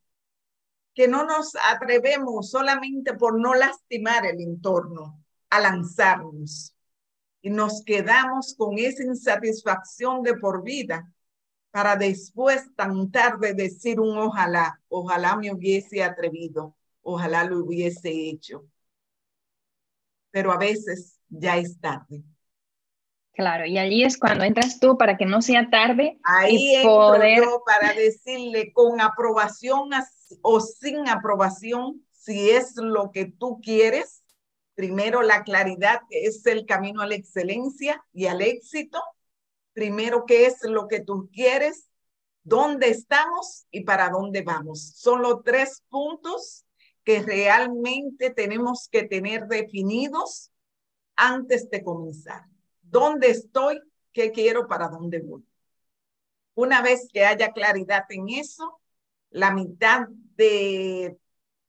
que 0.94 1.08
no 1.08 1.26
nos 1.26 1.54
atrevemos 1.72 2.52
solamente 2.52 3.14
por 3.14 3.40
no 3.40 3.54
lastimar 3.54 4.26
el 4.26 4.42
entorno 4.42 5.24
a 5.50 5.60
lanzarnos 5.60 6.76
y 7.42 7.50
nos 7.50 7.84
quedamos 7.84 8.54
con 8.56 8.78
esa 8.78 9.04
insatisfacción 9.04 10.24
de 10.24 10.36
por 10.36 10.64
vida 10.64 11.12
para 11.72 11.96
después 11.96 12.64
tan 12.76 13.12
tarde 13.12 13.54
decir 13.54 14.00
un 14.00 14.18
ojalá, 14.18 14.82
ojalá 14.90 15.36
me 15.36 15.54
hubiese 15.54 16.04
atrevido, 16.04 16.76
ojalá 17.02 17.44
lo 17.44 17.64
hubiese 17.64 18.10
hecho. 18.12 18.66
Pero 20.32 20.52
a 20.52 20.58
veces 20.58 21.20
ya 21.30 21.58
es 21.58 21.80
tarde. 21.80 22.24
Claro, 23.34 23.66
y 23.66 23.78
allí 23.78 24.04
es 24.04 24.18
cuando 24.18 24.44
entras 24.44 24.80
tú 24.80 24.98
para 24.98 25.16
que 25.16 25.26
no 25.26 25.42
sea 25.42 25.70
tarde. 25.70 26.20
Ahí 26.24 26.76
entro 26.76 27.26
yo 27.26 27.64
para 27.66 27.94
decirle 27.94 28.74
con 28.74 29.00
aprobación 29.00 29.90
o 30.42 30.60
sin 30.60 31.08
aprobación, 31.08 32.06
si 32.12 32.50
es 32.50 32.76
lo 32.76 33.12
que 33.12 33.26
tú 33.26 33.62
quieres. 33.62 34.24
Primero, 34.76 35.22
la 35.22 35.44
claridad 35.44 36.02
es 36.10 36.46
el 36.46 36.66
camino 36.66 37.02
a 37.02 37.08
la 37.08 37.16
excelencia 37.16 38.04
y 38.14 38.28
al 38.28 38.42
éxito. 38.42 39.02
Primero, 39.74 40.26
¿qué 40.26 40.46
es 40.46 40.64
lo 40.64 40.88
que 40.88 41.00
tú 41.00 41.30
quieres? 41.32 41.90
¿Dónde 42.44 42.90
estamos 42.90 43.68
y 43.72 43.86
para 43.86 44.10
dónde 44.10 44.42
vamos? 44.42 44.94
Son 44.96 45.22
los 45.22 45.44
tres 45.44 45.84
puntos 45.90 46.66
que 47.04 47.22
realmente 47.22 48.30
tenemos 48.30 48.90
que 48.92 49.04
tener 49.04 49.48
definidos 49.48 50.52
antes 51.16 51.70
de 51.70 51.84
comenzar. 51.84 52.44
¿Dónde 52.90 53.30
estoy? 53.30 53.80
¿Qué 54.12 54.32
quiero? 54.32 54.68
¿Para 54.68 54.88
dónde 54.88 55.20
voy? 55.20 55.44
Una 56.56 56.82
vez 56.82 57.08
que 57.14 57.26
haya 57.26 57.52
claridad 57.52 58.06
en 58.10 58.30
eso, 58.30 58.80
la 59.30 59.52
mitad 59.52 60.08
de, 60.36 61.18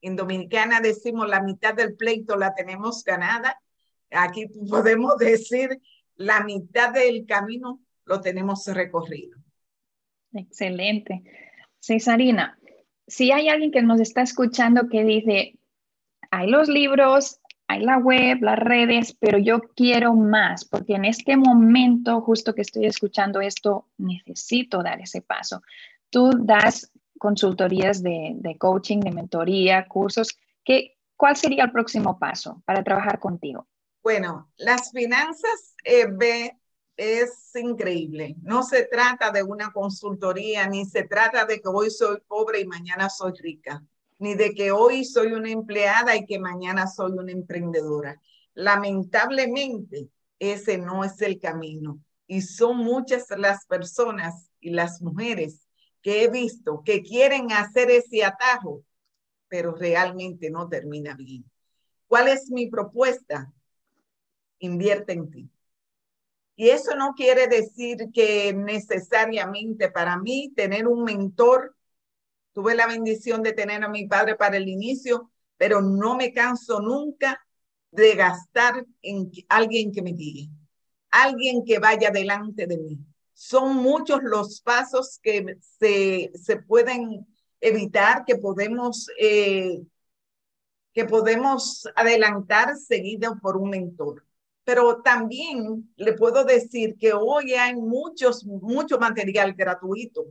en 0.00 0.16
Dominicana 0.16 0.80
decimos 0.80 1.28
la 1.28 1.42
mitad 1.42 1.74
del 1.74 1.94
pleito 1.94 2.36
la 2.36 2.54
tenemos 2.54 3.04
ganada. 3.04 3.60
Aquí 4.10 4.46
podemos 4.68 5.16
decir 5.18 5.80
la 6.16 6.42
mitad 6.42 6.92
del 6.92 7.26
camino 7.26 7.80
lo 8.04 8.20
tenemos 8.20 8.66
recorrido. 8.66 9.38
Excelente. 10.32 11.22
Cesarina, 11.78 12.58
si 13.06 13.32
hay 13.32 13.48
alguien 13.48 13.70
que 13.70 13.82
nos 13.82 14.00
está 14.00 14.22
escuchando 14.22 14.88
que 14.88 15.04
dice, 15.04 15.58
hay 16.30 16.50
los 16.50 16.68
libros, 16.68 17.40
hay 17.70 17.84
la 17.84 17.98
web, 17.98 18.38
las 18.40 18.58
redes, 18.58 19.16
pero 19.20 19.38
yo 19.38 19.60
quiero 19.76 20.14
más, 20.14 20.64
porque 20.64 20.94
en 20.94 21.04
este 21.04 21.36
momento, 21.36 22.20
justo 22.20 22.52
que 22.52 22.62
estoy 22.62 22.86
escuchando 22.86 23.40
esto, 23.40 23.86
necesito 23.96 24.82
dar 24.82 25.00
ese 25.00 25.22
paso. 25.22 25.62
tú 26.10 26.32
das 26.36 26.90
consultorías 27.16 28.02
de, 28.02 28.56
coaching, 28.58 28.98
de 28.98 29.12
mentoría, 29.12 29.86
cursos. 29.86 30.36
¿Qué, 30.64 30.98
¿Cuál 31.16 31.36
sería 31.36 31.64
el 31.64 31.70
próximo 31.70 32.18
paso 32.18 32.60
para 32.64 32.82
trabajar 32.82 33.20
contigo? 33.20 33.68
Bueno, 34.02 34.50
las 34.56 34.90
finanzas 34.90 35.76
eh, 35.84 36.06
B 36.10 36.58
es 36.96 37.54
increíble. 37.54 38.34
No 38.42 38.64
se 38.64 38.86
trata 38.86 39.30
de 39.30 39.44
una 39.44 39.70
consultoría, 39.70 40.66
ni 40.66 40.86
se 40.86 41.04
trata 41.04 41.44
de 41.44 41.60
que 41.60 41.68
hoy 41.68 41.90
soy 41.90 42.18
pobre 42.26 42.60
y 42.60 42.66
mañana 42.66 43.08
soy 43.08 43.32
rica, 43.38 43.80
ni 44.20 44.34
de 44.34 44.54
que 44.54 44.70
hoy 44.70 45.04
soy 45.04 45.32
una 45.32 45.50
empleada 45.50 46.14
y 46.14 46.26
que 46.26 46.38
mañana 46.38 46.86
soy 46.86 47.12
una 47.12 47.32
emprendedora. 47.32 48.20
Lamentablemente, 48.54 50.08
ese 50.38 50.78
no 50.78 51.02
es 51.04 51.20
el 51.22 51.40
camino. 51.40 51.98
Y 52.26 52.42
son 52.42 52.76
muchas 52.76 53.24
las 53.36 53.66
personas 53.66 54.50
y 54.60 54.70
las 54.70 55.00
mujeres 55.00 55.66
que 56.02 56.22
he 56.22 56.28
visto 56.28 56.82
que 56.84 57.02
quieren 57.02 57.50
hacer 57.50 57.90
ese 57.90 58.22
atajo, 58.22 58.84
pero 59.48 59.74
realmente 59.74 60.50
no 60.50 60.68
termina 60.68 61.14
bien. 61.14 61.44
¿Cuál 62.06 62.28
es 62.28 62.50
mi 62.50 62.68
propuesta? 62.68 63.50
Invierte 64.58 65.14
en 65.14 65.30
ti. 65.30 65.50
Y 66.56 66.68
eso 66.68 66.94
no 66.94 67.14
quiere 67.14 67.46
decir 67.46 68.10
que 68.12 68.52
necesariamente 68.52 69.90
para 69.90 70.18
mí 70.18 70.52
tener 70.54 70.86
un 70.86 71.04
mentor, 71.04 71.74
tuve 72.52 72.74
la 72.74 72.86
bendición 72.86 73.42
de 73.42 73.52
tener 73.52 73.82
a 73.84 73.88
mi 73.88 74.06
padre 74.06 74.36
para 74.36 74.56
el 74.56 74.68
inicio, 74.68 75.30
pero 75.56 75.80
no 75.80 76.16
me 76.16 76.32
canso 76.32 76.80
nunca 76.80 77.40
de 77.90 78.14
gastar 78.14 78.86
en 79.02 79.30
alguien 79.48 79.92
que 79.92 80.02
me 80.02 80.12
guíe, 80.12 80.48
alguien 81.10 81.64
que 81.64 81.78
vaya 81.78 82.10
delante 82.10 82.66
de 82.66 82.78
mí. 82.78 82.98
Son 83.32 83.76
muchos 83.76 84.20
los 84.22 84.60
pasos 84.60 85.18
que 85.22 85.56
se, 85.60 86.30
se 86.34 86.56
pueden 86.56 87.26
evitar, 87.60 88.24
que 88.24 88.36
podemos, 88.36 89.08
eh, 89.18 89.82
que 90.92 91.04
podemos 91.04 91.88
adelantar 91.96 92.76
seguido 92.76 93.38
por 93.40 93.56
un 93.56 93.70
mentor. 93.70 94.24
Pero 94.64 95.02
también 95.02 95.92
le 95.96 96.12
puedo 96.12 96.44
decir 96.44 96.96
que 96.98 97.12
hoy 97.12 97.54
hay 97.54 97.74
muchos, 97.74 98.44
mucho 98.44 98.98
material 98.98 99.54
gratuito 99.54 100.26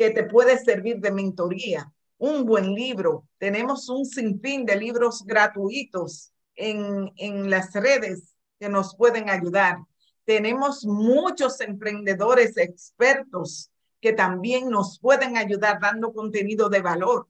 que 0.00 0.08
te 0.08 0.24
puede 0.24 0.56
servir 0.56 0.98
de 0.98 1.12
mentoría. 1.12 1.92
Un 2.16 2.46
buen 2.46 2.72
libro. 2.72 3.28
Tenemos 3.36 3.86
un 3.90 4.06
sinfín 4.06 4.64
de 4.64 4.74
libros 4.76 5.26
gratuitos 5.26 6.32
en, 6.54 7.12
en 7.16 7.50
las 7.50 7.74
redes 7.74 8.34
que 8.58 8.70
nos 8.70 8.96
pueden 8.96 9.28
ayudar. 9.28 9.76
Tenemos 10.24 10.86
muchos 10.86 11.60
emprendedores 11.60 12.56
expertos 12.56 13.70
que 14.00 14.14
también 14.14 14.70
nos 14.70 14.98
pueden 14.98 15.36
ayudar 15.36 15.78
dando 15.78 16.14
contenido 16.14 16.70
de 16.70 16.80
valor. 16.80 17.28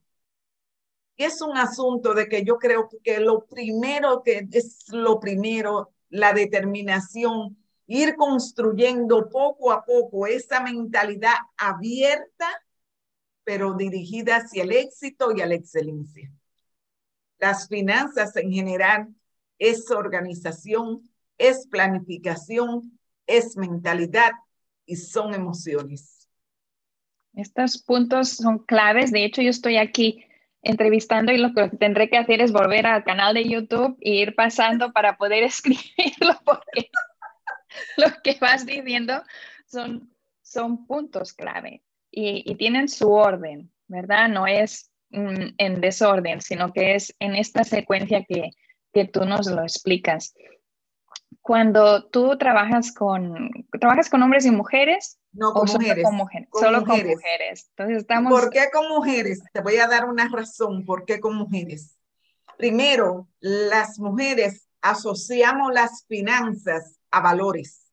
Es 1.16 1.42
un 1.42 1.56
asunto 1.56 2.14
de 2.14 2.28
que 2.28 2.44
yo 2.44 2.56
creo 2.58 2.88
que 3.02 3.18
lo 3.18 3.46
primero 3.46 4.22
que 4.22 4.46
es 4.52 4.84
lo 4.92 5.18
primero, 5.18 5.90
la 6.08 6.32
determinación, 6.32 7.59
ir 7.92 8.14
construyendo 8.14 9.28
poco 9.28 9.72
a 9.72 9.84
poco 9.84 10.24
esa 10.28 10.60
mentalidad 10.60 11.34
abierta, 11.56 12.46
pero 13.42 13.74
dirigida 13.74 14.36
hacia 14.36 14.62
el 14.62 14.70
éxito 14.70 15.36
y 15.36 15.40
a 15.40 15.46
la 15.46 15.56
excelencia. 15.56 16.30
Las 17.40 17.66
finanzas 17.66 18.36
en 18.36 18.52
general 18.52 19.08
es 19.58 19.90
organización, 19.90 21.10
es 21.36 21.66
planificación, 21.66 22.96
es 23.26 23.56
mentalidad 23.56 24.34
y 24.86 24.94
son 24.94 25.34
emociones. 25.34 26.28
Estos 27.34 27.82
puntos 27.82 28.28
son 28.28 28.60
claves. 28.60 29.10
De 29.10 29.24
hecho, 29.24 29.42
yo 29.42 29.50
estoy 29.50 29.78
aquí 29.78 30.24
entrevistando 30.62 31.32
y 31.32 31.38
lo 31.38 31.52
que 31.54 31.76
tendré 31.76 32.08
que 32.08 32.18
hacer 32.18 32.40
es 32.40 32.52
volver 32.52 32.86
al 32.86 33.02
canal 33.02 33.34
de 33.34 33.48
YouTube 33.48 33.96
e 34.00 34.10
ir 34.10 34.36
pasando 34.36 34.92
para 34.92 35.16
poder 35.16 35.42
escribirlo 35.42 36.38
porque 36.44 36.88
lo 37.96 38.06
que 38.22 38.38
vas 38.40 38.66
diciendo 38.66 39.22
son, 39.66 40.14
son 40.42 40.86
puntos 40.86 41.32
clave 41.32 41.82
y, 42.10 42.54
tienen 42.56 42.88
su 42.88 43.10
orden, 43.12 43.72
¿verdad? 43.86 44.28
No 44.28 44.46
es 44.46 44.90
mm, 45.10 45.54
en 45.58 45.80
desorden, 45.80 46.40
sino 46.40 46.72
que 46.72 46.94
es 46.94 47.14
en 47.20 47.34
esta 47.34 47.64
secuencia 47.64 48.24
que, 48.24 48.50
que 48.92 49.04
tú 49.06 49.24
nos 49.24 49.46
lo 49.46 49.62
explicas. 49.62 50.34
Cuando 51.40 52.08
tú 52.08 52.36
trabajas 52.36 52.92
con, 52.92 53.50
trabajas 53.80 54.10
con 54.10 54.22
hombres 54.22 54.44
y 54.44 54.50
mujeres, 54.50 55.18
no, 55.32 55.52
con 55.52 55.70
mujeres. 55.70 56.06
solo 56.52 56.84
con 56.84 57.06
mujeres. 57.06 57.70
Entonces 57.70 57.98
estamos... 57.98 58.32
¿Por 58.32 58.50
qué 58.50 58.68
con 58.72 58.88
mujeres? 58.88 59.40
Te 59.52 59.60
voy 59.60 59.76
a 59.76 59.86
dar 59.86 60.06
una 60.06 60.28
razón 60.28 60.84
por 60.84 61.04
qué 61.04 61.20
con 61.20 61.36
mujeres. 61.36 61.96
Primero, 62.58 63.28
las 63.38 63.98
mujeres 63.98 64.68
asociamos 64.82 65.72
las 65.72 66.04
finanzas 66.06 66.99
a 67.10 67.20
valores. 67.20 67.86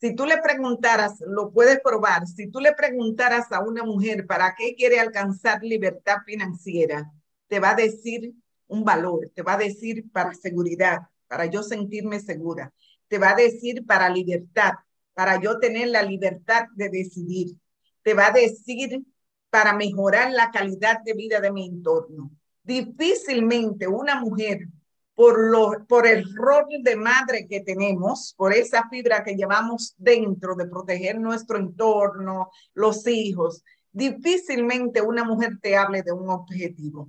Si 0.00 0.14
tú 0.14 0.26
le 0.26 0.38
preguntaras, 0.42 1.20
lo 1.20 1.50
puedes 1.52 1.80
probar, 1.80 2.26
si 2.26 2.50
tú 2.50 2.60
le 2.60 2.72
preguntaras 2.74 3.50
a 3.50 3.60
una 3.60 3.82
mujer 3.82 4.26
para 4.26 4.54
qué 4.54 4.74
quiere 4.74 5.00
alcanzar 5.00 5.62
libertad 5.62 6.18
financiera, 6.26 7.10
te 7.48 7.60
va 7.60 7.70
a 7.70 7.74
decir 7.76 8.34
un 8.68 8.84
valor, 8.84 9.30
te 9.34 9.42
va 9.42 9.54
a 9.54 9.58
decir 9.58 10.10
para 10.12 10.34
seguridad, 10.34 11.00
para 11.28 11.46
yo 11.46 11.62
sentirme 11.62 12.20
segura, 12.20 12.72
te 13.08 13.18
va 13.18 13.30
a 13.30 13.36
decir 13.36 13.86
para 13.86 14.10
libertad, 14.10 14.72
para 15.14 15.40
yo 15.40 15.58
tener 15.58 15.88
la 15.88 16.02
libertad 16.02 16.66
de 16.74 16.90
decidir. 16.90 17.56
Te 18.02 18.12
va 18.12 18.26
a 18.26 18.32
decir 18.32 19.02
para 19.48 19.72
mejorar 19.72 20.30
la 20.30 20.50
calidad 20.50 21.00
de 21.04 21.14
vida 21.14 21.40
de 21.40 21.50
mi 21.50 21.66
entorno. 21.66 22.30
Difícilmente 22.62 23.88
una 23.88 24.20
mujer, 24.20 24.68
por, 25.16 25.50
lo, 25.50 25.86
por 25.88 26.06
el 26.06 26.24
rol 26.36 26.66
de 26.82 26.94
madre 26.94 27.48
que 27.48 27.60
tenemos, 27.60 28.34
por 28.36 28.52
esa 28.52 28.86
fibra 28.90 29.24
que 29.24 29.34
llevamos 29.34 29.94
dentro 29.96 30.54
de 30.54 30.66
proteger 30.66 31.18
nuestro 31.18 31.58
entorno, 31.58 32.50
los 32.74 33.06
hijos, 33.06 33.64
difícilmente 33.92 35.00
una 35.00 35.24
mujer 35.24 35.58
te 35.60 35.74
hable 35.74 36.02
de 36.02 36.12
un 36.12 36.28
objetivo. 36.28 37.08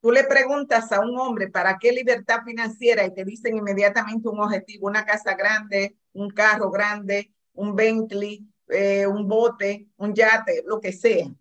Tú 0.00 0.10
le 0.10 0.24
preguntas 0.24 0.90
a 0.90 0.98
un 0.98 1.16
hombre 1.16 1.48
para 1.48 1.78
qué 1.78 1.92
libertad 1.92 2.40
financiera 2.44 3.06
y 3.06 3.14
te 3.14 3.24
dicen 3.24 3.56
inmediatamente 3.56 4.28
un 4.28 4.40
objetivo, 4.40 4.88
una 4.88 5.06
casa 5.06 5.34
grande, 5.36 5.96
un 6.12 6.28
carro 6.28 6.72
grande, 6.72 7.32
un 7.52 7.76
Bentley, 7.76 8.44
eh, 8.66 9.06
un 9.06 9.28
bote, 9.28 9.86
un 9.96 10.12
yate, 10.12 10.64
lo 10.66 10.80
que 10.80 10.92
sea. 10.92 11.32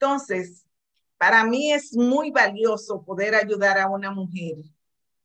Entonces, 0.00 0.64
para 1.18 1.44
mí 1.44 1.74
es 1.74 1.94
muy 1.94 2.30
valioso 2.30 3.04
poder 3.04 3.34
ayudar 3.34 3.78
a 3.78 3.88
una 3.88 4.10
mujer, 4.12 4.56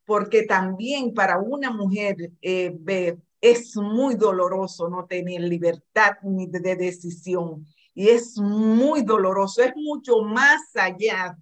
porque 0.06 0.44
también 0.44 1.14
para 1.14 1.40
una 1.40 1.72
mujer 1.72 2.32
eh, 2.42 3.18
es 3.42 3.76
muy 3.76 4.16
doloroso 4.16 4.90
no 4.90 5.06
tener 5.06 5.42
libertad 5.42 6.14
ni 6.24 6.48
de 6.48 6.76
decisión. 6.76 7.66
Y 7.94 8.10
es 8.10 8.38
muy 8.38 9.04
doloroso, 9.04 9.62
es 9.62 9.74
mucho 9.76 10.22
más 10.24 10.62
allá 10.76 11.38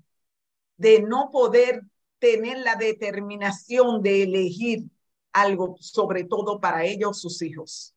de 0.78 1.02
no 1.02 1.30
poder 1.32 1.84
tener 2.19 2.60
la 2.60 2.76
determinación 2.76 4.02
de 4.02 4.24
elegir 4.24 4.89
algo, 5.32 5.78
sobre 5.80 6.24
todo 6.26 6.60
para 6.60 6.86
ellos, 6.86 7.21
sus 7.21 7.41
hijos. 7.41 7.95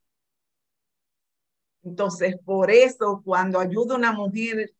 Entonces, 1.82 2.36
por 2.44 2.70
eso, 2.70 3.22
cuando 3.24 3.60
ayudo 3.60 3.94
a 3.94 3.98
una 3.98 4.12
mujer, 4.12 4.74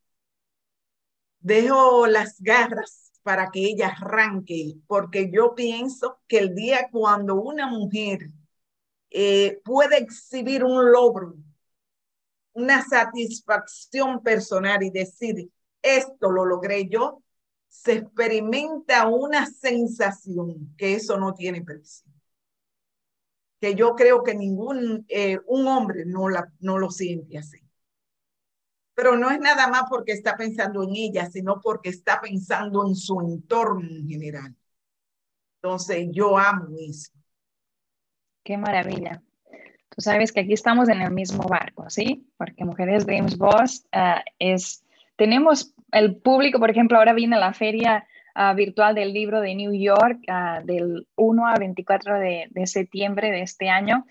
dejo 1.40 2.06
las 2.06 2.40
garras 2.40 3.12
para 3.24 3.50
que 3.50 3.60
ella 3.60 3.88
arranque, 3.88 4.76
porque 4.86 5.30
yo 5.32 5.54
pienso 5.56 6.20
que 6.28 6.38
el 6.38 6.54
día 6.54 6.88
cuando 6.92 7.34
una 7.34 7.66
mujer 7.66 8.30
eh, 9.10 9.60
puede 9.64 9.98
exhibir 9.98 10.62
un 10.62 10.92
logro, 10.92 11.34
una 12.52 12.84
satisfacción 12.84 14.22
personal 14.22 14.82
y 14.84 14.90
decir, 14.90 15.50
esto 15.82 16.30
lo 16.30 16.44
logré 16.44 16.88
yo, 16.88 17.22
se 17.68 17.94
experimenta 17.94 19.08
una 19.08 19.46
sensación 19.46 20.74
que 20.76 20.94
eso 20.94 21.18
no 21.18 21.34
tiene 21.34 21.62
precio 21.62 22.14
que 23.64 23.74
yo 23.74 23.94
creo 23.94 24.22
que 24.22 24.34
ningún 24.34 25.06
eh, 25.08 25.38
un 25.46 25.66
hombre 25.66 26.04
no, 26.04 26.28
la, 26.28 26.52
no 26.60 26.76
lo 26.76 26.90
siente 26.90 27.38
así. 27.38 27.63
Pero 28.94 29.16
no 29.16 29.30
es 29.30 29.40
nada 29.40 29.68
más 29.68 29.84
porque 29.88 30.12
está 30.12 30.36
pensando 30.36 30.82
en 30.82 30.90
ella, 30.94 31.26
sino 31.26 31.60
porque 31.60 31.88
está 31.88 32.20
pensando 32.20 32.86
en 32.86 32.94
su 32.94 33.20
entorno 33.20 33.88
en 33.88 34.08
general. 34.08 34.54
Entonces, 35.60 36.08
yo 36.12 36.38
amo 36.38 36.68
eso. 36.78 37.10
Qué 38.44 38.56
maravilla. 38.56 39.22
Tú 39.88 40.00
sabes 40.00 40.32
que 40.32 40.40
aquí 40.40 40.52
estamos 40.52 40.88
en 40.88 41.00
el 41.00 41.10
mismo 41.10 41.44
barco, 41.44 41.88
¿sí? 41.88 42.28
Porque 42.36 42.64
Mujeres 42.64 43.06
Dreams 43.06 43.38
Boss 43.38 43.86
uh, 43.94 44.20
es, 44.38 44.84
tenemos 45.16 45.74
el 45.92 46.16
público, 46.16 46.58
por 46.58 46.70
ejemplo, 46.70 46.98
ahora 46.98 47.12
viene 47.12 47.38
la 47.38 47.52
feria 47.52 48.06
Ah, 48.36 48.52
virtual 48.52 48.96
del 48.96 49.12
libro 49.12 49.40
de 49.40 49.54
New 49.54 49.72
York 49.72 50.18
ah, 50.26 50.60
del 50.64 51.06
1 51.14 51.46
a 51.46 51.54
24 51.54 52.18
de, 52.18 52.48
de 52.50 52.66
septiembre 52.66 53.30
de 53.30 53.42
este 53.42 53.68
año. 53.68 54.06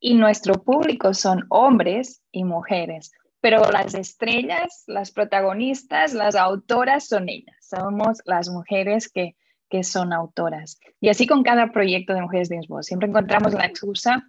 Y 0.00 0.14
nuestro 0.14 0.62
público 0.62 1.14
son 1.14 1.46
hombres 1.48 2.22
y 2.30 2.44
mujeres. 2.44 3.12
Pero 3.40 3.70
las 3.70 3.94
estrellas, 3.94 4.84
las 4.86 5.10
protagonistas, 5.10 6.12
las 6.12 6.34
autoras 6.34 7.06
son 7.06 7.28
ellas. 7.28 7.56
Somos 7.60 8.18
las 8.24 8.48
mujeres 8.48 9.08
que, 9.08 9.36
que 9.68 9.84
son 9.84 10.12
autoras. 10.12 10.80
Y 11.00 11.08
así 11.08 11.26
con 11.26 11.42
cada 11.42 11.70
proyecto 11.70 12.14
de 12.14 12.22
Mujeres 12.22 12.48
de 12.48 12.60
Voz. 12.68 12.86
Siempre 12.86 13.08
encontramos 13.08 13.54
la 13.54 13.66
excusa 13.66 14.28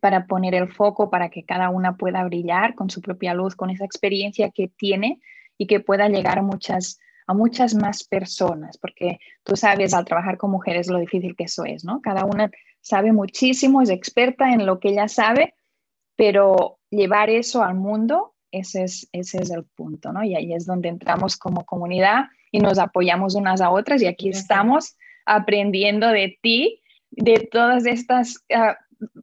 para 0.00 0.26
poner 0.26 0.54
el 0.54 0.68
foco 0.68 1.10
para 1.10 1.30
que 1.30 1.44
cada 1.44 1.70
una 1.70 1.96
pueda 1.96 2.24
brillar 2.24 2.74
con 2.74 2.90
su 2.90 3.00
propia 3.00 3.34
luz, 3.34 3.56
con 3.56 3.70
esa 3.70 3.84
experiencia 3.84 4.50
que 4.50 4.68
tiene 4.68 5.20
y 5.56 5.66
que 5.66 5.80
pueda 5.80 6.08
llegar 6.08 6.38
a 6.38 6.42
muchas, 6.42 7.00
a 7.26 7.34
muchas 7.34 7.74
más 7.74 8.04
personas, 8.04 8.78
porque 8.78 9.18
tú 9.42 9.56
sabes 9.56 9.94
al 9.94 10.04
trabajar 10.04 10.36
con 10.36 10.50
mujeres 10.50 10.88
lo 10.88 10.98
difícil 10.98 11.34
que 11.34 11.44
eso 11.44 11.64
es, 11.64 11.84
¿no? 11.84 12.00
Cada 12.00 12.24
una 12.24 12.50
sabe 12.80 13.12
muchísimo, 13.12 13.82
es 13.82 13.90
experta 13.90 14.52
en 14.52 14.66
lo 14.66 14.78
que 14.78 14.90
ella 14.90 15.08
sabe, 15.08 15.54
pero 16.18 16.80
llevar 16.90 17.30
eso 17.30 17.62
al 17.62 17.76
mundo, 17.76 18.34
ese 18.50 18.82
es, 18.82 19.08
ese 19.12 19.40
es 19.40 19.52
el 19.52 19.64
punto, 19.64 20.12
¿no? 20.12 20.24
Y 20.24 20.34
ahí 20.34 20.52
es 20.52 20.66
donde 20.66 20.88
entramos 20.88 21.36
como 21.36 21.64
comunidad 21.64 22.24
y 22.50 22.58
nos 22.58 22.80
apoyamos 22.80 23.36
unas 23.36 23.60
a 23.60 23.70
otras 23.70 24.02
y 24.02 24.06
aquí 24.06 24.28
estamos 24.28 24.96
aprendiendo 25.24 26.08
de 26.08 26.36
ti, 26.42 26.82
de 27.12 27.48
todas 27.52 27.86
estas, 27.86 28.44
uh, 28.50 28.74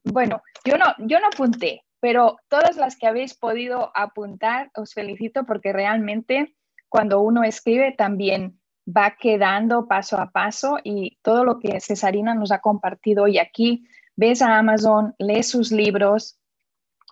bueno, 0.06 0.42
yo 0.64 0.78
no, 0.78 0.86
yo 1.00 1.20
no 1.20 1.28
apunté, 1.28 1.84
pero 2.00 2.38
todas 2.48 2.78
las 2.78 2.96
que 2.96 3.08
habéis 3.08 3.36
podido 3.36 3.92
apuntar, 3.94 4.72
os 4.74 4.94
felicito 4.94 5.46
porque 5.46 5.74
realmente 5.74 6.56
cuando 6.88 7.20
uno 7.20 7.44
escribe 7.44 7.92
también 7.92 8.62
va 8.88 9.18
quedando 9.20 9.86
paso 9.86 10.18
a 10.18 10.32
paso 10.32 10.78
y 10.82 11.18
todo 11.22 11.44
lo 11.44 11.60
que 11.60 11.82
Cesarina 11.82 12.36
nos 12.36 12.54
ha 12.54 12.60
compartido 12.60 13.24
hoy 13.24 13.38
aquí, 13.38 13.84
ves 14.16 14.42
a 14.42 14.58
Amazon, 14.58 15.14
lees 15.20 15.50
sus 15.50 15.74
libros, 15.74 16.40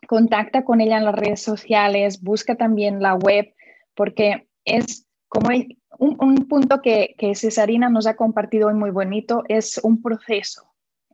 contacta 0.07 0.63
con 0.63 0.81
ella 0.81 0.97
en 0.97 1.05
las 1.05 1.15
redes 1.15 1.41
sociales, 1.41 2.21
busca 2.21 2.55
también 2.55 3.01
la 3.01 3.15
web, 3.15 3.53
porque 3.95 4.47
es 4.65 5.07
como 5.27 5.49
un, 5.99 6.47
punto 6.47 6.81
que, 6.81 7.15
que 7.17 7.35
Cesarina 7.35 7.89
nos 7.89 8.07
ha 8.07 8.15
compartido 8.15 8.67
hoy 8.67 8.75
muy 8.75 8.91
bonito, 8.91 9.43
es 9.47 9.79
un 9.83 10.01
proceso, 10.01 10.63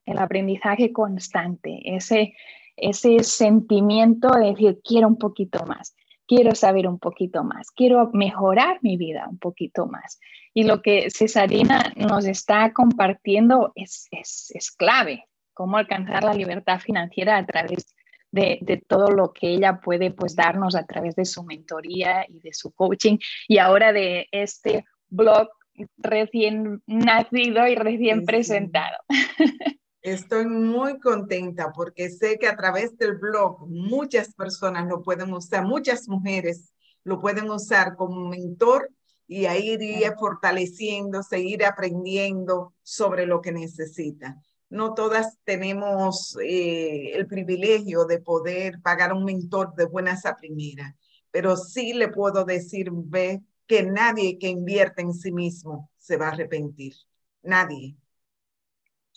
el 0.05 0.17
aprendizaje 0.17 0.91
constante, 0.91 1.79
ese, 1.83 2.33
ese 2.75 3.23
sentimiento 3.23 4.29
de 4.29 4.51
decir, 4.51 4.79
quiero 4.83 5.07
un 5.07 5.17
poquito 5.17 5.65
más, 5.65 5.95
quiero 6.27 6.53
saber 6.55 6.87
un 6.87 6.99
poquito 6.99 7.43
más, 7.43 7.71
quiero 7.71 8.09
mejorar 8.13 8.79
mi 8.81 8.97
vida 8.97 9.27
un 9.29 9.39
poquito 9.39 9.87
más. 9.87 10.19
Y 10.53 10.63
lo 10.63 10.81
que 10.81 11.09
Cesarina 11.11 11.93
nos 11.95 12.25
está 12.25 12.73
compartiendo 12.73 13.71
es, 13.75 14.07
es, 14.11 14.51
es 14.53 14.71
clave, 14.71 15.25
cómo 15.53 15.77
alcanzar 15.77 16.23
la 16.23 16.33
libertad 16.33 16.79
financiera 16.79 17.37
a 17.37 17.45
través 17.45 17.95
de, 18.31 18.59
de, 18.61 18.77
todo 18.77 19.09
lo 19.09 19.33
que 19.33 19.49
ella 19.49 19.79
puede 19.81 20.11
pues 20.11 20.35
darnos 20.35 20.75
a 20.75 20.85
través 20.85 21.15
de 21.15 21.25
su 21.25 21.43
mentoría 21.43 22.25
y 22.27 22.39
de 22.39 22.53
su 22.53 22.71
coaching 22.71 23.17
y 23.47 23.57
ahora 23.57 23.91
de 23.91 24.27
este 24.31 24.85
blog 25.07 25.49
recién 25.97 26.81
nacido 26.85 27.67
y 27.67 27.75
recién 27.75 28.25
presentado. 28.25 28.97
Estoy 30.01 30.45
muy 30.45 30.99
contenta 30.99 31.71
porque 31.73 32.09
sé 32.09 32.37
que 32.39 32.47
a 32.47 32.55
través 32.55 32.97
del 32.97 33.17
blog 33.17 33.67
muchas 33.67 34.33
personas 34.33 34.87
lo 34.87 35.01
pueden 35.01 35.33
usar, 35.33 35.65
muchas 35.65 36.07
mujeres 36.07 36.73
lo 37.03 37.19
pueden 37.19 37.49
usar 37.49 37.95
como 37.95 38.29
mentor 38.29 38.89
y 39.27 39.45
ahí 39.45 39.77
ir 39.79 40.13
fortaleciendo, 40.17 41.21
seguir 41.21 41.65
aprendiendo 41.65 42.73
sobre 42.81 43.25
lo 43.25 43.41
que 43.41 43.51
necesita. 43.51 44.41
No 44.69 44.93
todas 44.93 45.37
tenemos 45.43 46.37
eh, 46.43 47.11
el 47.13 47.27
privilegio 47.27 48.05
de 48.05 48.19
poder 48.19 48.81
pagar 48.81 49.13
un 49.13 49.25
mentor 49.25 49.73
de 49.75 49.85
buenas 49.85 50.25
a 50.25 50.35
primera, 50.35 50.95
pero 51.31 51.57
sí 51.57 51.93
le 51.93 52.09
puedo 52.09 52.45
decir, 52.45 52.89
ve, 52.91 53.41
que 53.65 53.83
nadie 53.83 54.37
que 54.39 54.47
invierte 54.47 55.01
en 55.01 55.13
sí 55.13 55.31
mismo 55.31 55.91
se 55.97 56.17
va 56.17 56.27
a 56.27 56.31
arrepentir. 56.31 56.93
Nadie. 57.41 57.95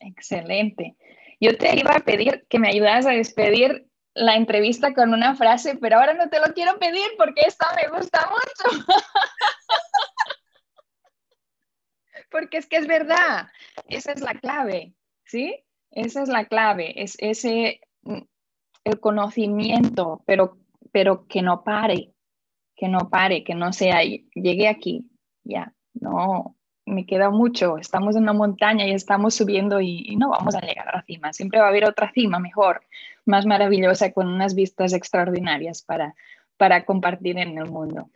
Excelente. 0.01 0.97
Yo 1.41 1.57
te 1.57 1.79
iba 1.79 1.93
a 1.93 2.01
pedir 2.01 2.47
que 2.49 2.59
me 2.59 2.69
ayudaras 2.69 3.07
a 3.07 3.11
despedir 3.11 3.87
la 4.15 4.37
entrevista 4.37 4.95
con 4.95 5.12
una 5.12 5.35
frase, 5.35 5.77
pero 5.77 5.97
ahora 5.97 6.15
no 6.15 6.29
te 6.29 6.38
lo 6.38 6.53
quiero 6.55 6.79
pedir 6.79 7.09
porque 7.17 7.43
esta 7.47 7.67
me 7.75 7.97
gusta 7.97 8.31
mucho. 8.31 8.87
porque 12.31 12.59
es 12.59 12.67
que 12.67 12.77
es 12.77 12.87
verdad, 12.87 13.49
esa 13.88 14.12
es 14.12 14.21
la 14.21 14.35
clave, 14.35 14.95
¿sí? 15.25 15.65
Esa 15.91 16.23
es 16.23 16.29
la 16.29 16.47
clave, 16.47 17.03
es 17.03 17.17
ese 17.19 17.81
mm, 18.03 18.23
el 18.85 19.01
conocimiento, 19.01 20.23
pero, 20.27 20.59
pero 20.91 21.27
que 21.27 21.43
no 21.43 21.63
pare, 21.63 22.13
que 22.75 22.89
no 22.89 23.11
pare, 23.11 23.45
que 23.45 23.55
no 23.55 23.73
sea, 23.73 24.01
llegué 24.03 24.69
aquí, 24.69 25.07
ya, 25.45 25.73
no, 25.95 26.57
me 26.85 27.07
queda 27.07 27.31
mucho, 27.31 27.79
estamos 27.79 28.17
en 28.17 28.23
una 28.23 28.33
montaña 28.33 28.87
y 28.87 28.93
estamos 28.93 29.35
subiendo 29.35 29.81
y, 29.81 30.17
no 30.17 30.31
vamos 30.31 30.55
a 30.55 30.61
llegar 30.61 30.89
a 30.89 30.97
la 30.97 31.03
cima, 31.03 31.33
siempre 31.33 31.61
va 31.61 31.67
a 31.67 31.69
haber 31.69 31.85
otra 31.85 32.11
cima 32.13 32.39
mejor, 32.39 32.83
más 33.25 33.47
maravillosa, 33.47 34.13
con 34.13 34.29
unas 34.29 34.55
vistas 34.55 34.93
extraordinarias 34.93 35.83
para, 35.83 36.15
para 36.57 36.85
compartir 36.85 37.39
en 37.39 37.59
el 37.59 37.71
mundo. 37.71 38.11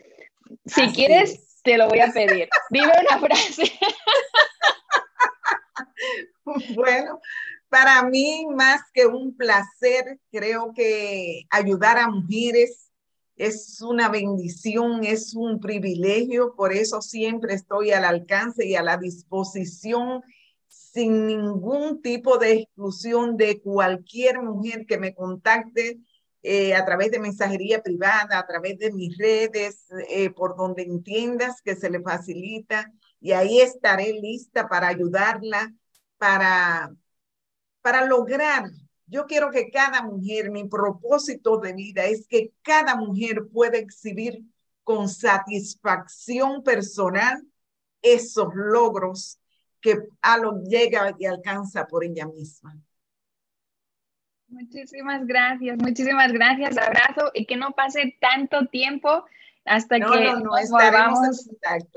Si 0.65 0.93
quieres, 0.93 1.61
te 1.63 1.77
lo 1.77 1.89
voy 1.89 2.01
a 2.01 2.13
pedir. 2.13 2.49
Dime 2.71 2.87
una 2.87 3.19
frase. 3.19 3.73
bueno, 6.75 7.21
para 7.69 8.03
mí, 8.05 8.47
más 8.55 8.81
que 8.95 9.07
un 9.07 9.37
placer, 9.37 10.19
creo 10.31 10.73
que 10.75 11.43
ayudar 11.51 11.99
a 11.99 12.09
mujeres 12.09 12.91
es 13.37 13.83
una 13.83 14.09
bendición, 14.09 15.05
es 15.05 15.35
un 15.35 15.61
privilegio, 15.61 16.55
por 16.57 16.73
eso 16.73 17.03
siempre 17.03 17.55
estoy 17.55 17.91
al 17.91 18.05
alcance 18.05 18.67
y 18.67 18.77
a 18.77 18.83
la 18.83 18.97
disposición 18.97 20.23
sin 20.69 21.27
ningún 21.27 22.01
tipo 22.01 22.39
de 22.39 22.53
exclusión 22.53 23.37
de 23.37 23.61
cualquier 23.61 24.41
mujer 24.41 24.87
que 24.87 24.97
me 24.97 25.15
contacte 25.15 25.99
eh, 26.43 26.75
a 26.75 26.85
través 26.87 27.11
de 27.11 27.19
mensajería 27.19 27.83
privada, 27.83 28.39
a 28.39 28.47
través 28.47 28.79
de 28.79 28.93
mis 28.93 29.19
redes, 29.19 29.85
eh, 30.09 30.31
por 30.31 30.57
donde 30.57 30.85
entiendas 30.85 31.61
que 31.61 31.75
se 31.75 31.91
le 31.91 32.01
facilita. 32.01 32.91
Y 33.21 33.33
ahí 33.33 33.61
estaré 33.61 34.13
lista 34.13 34.69
para 34.69 34.89
ayudarla, 34.89 35.75
para, 36.19 36.95
para 37.83 38.05
lograr 38.07 38.65
yo 39.07 39.27
quiero 39.27 39.51
que 39.51 39.71
cada 39.71 40.03
mujer, 40.03 40.51
mi 40.51 40.65
propósito 40.69 41.59
de 41.59 41.73
vida 41.73 42.05
es 42.05 42.27
que 42.27 42.53
cada 42.63 42.97
mujer 42.97 43.47
pueda 43.53 43.79
exhibir 43.79 44.43
con 44.83 45.09
satisfacción 45.09 46.63
personal 46.63 47.43
esos 48.03 48.49
logros 48.55 49.39
que 49.81 49.99
a 50.23 50.39
lo 50.39 50.61
llega 50.63 51.15
y 51.19 51.27
alcanza 51.27 51.87
por 51.87 52.05
ella 52.05 52.27
misma. 52.27 52.77
Muchísimas 54.49 55.25
gracias, 55.27 55.77
muchísimas 55.79 56.33
gracias, 56.33 56.77
abrazo 56.79 57.31
y 57.35 57.47
que 57.47 57.57
no 57.57 57.73
pase 57.73 58.17
tanto 58.21 58.67
tiempo 58.67 59.25
hasta 59.65 59.97
que 59.97 60.05
no, 60.05 60.41
nos 60.41 60.71
volvamos 60.71 61.51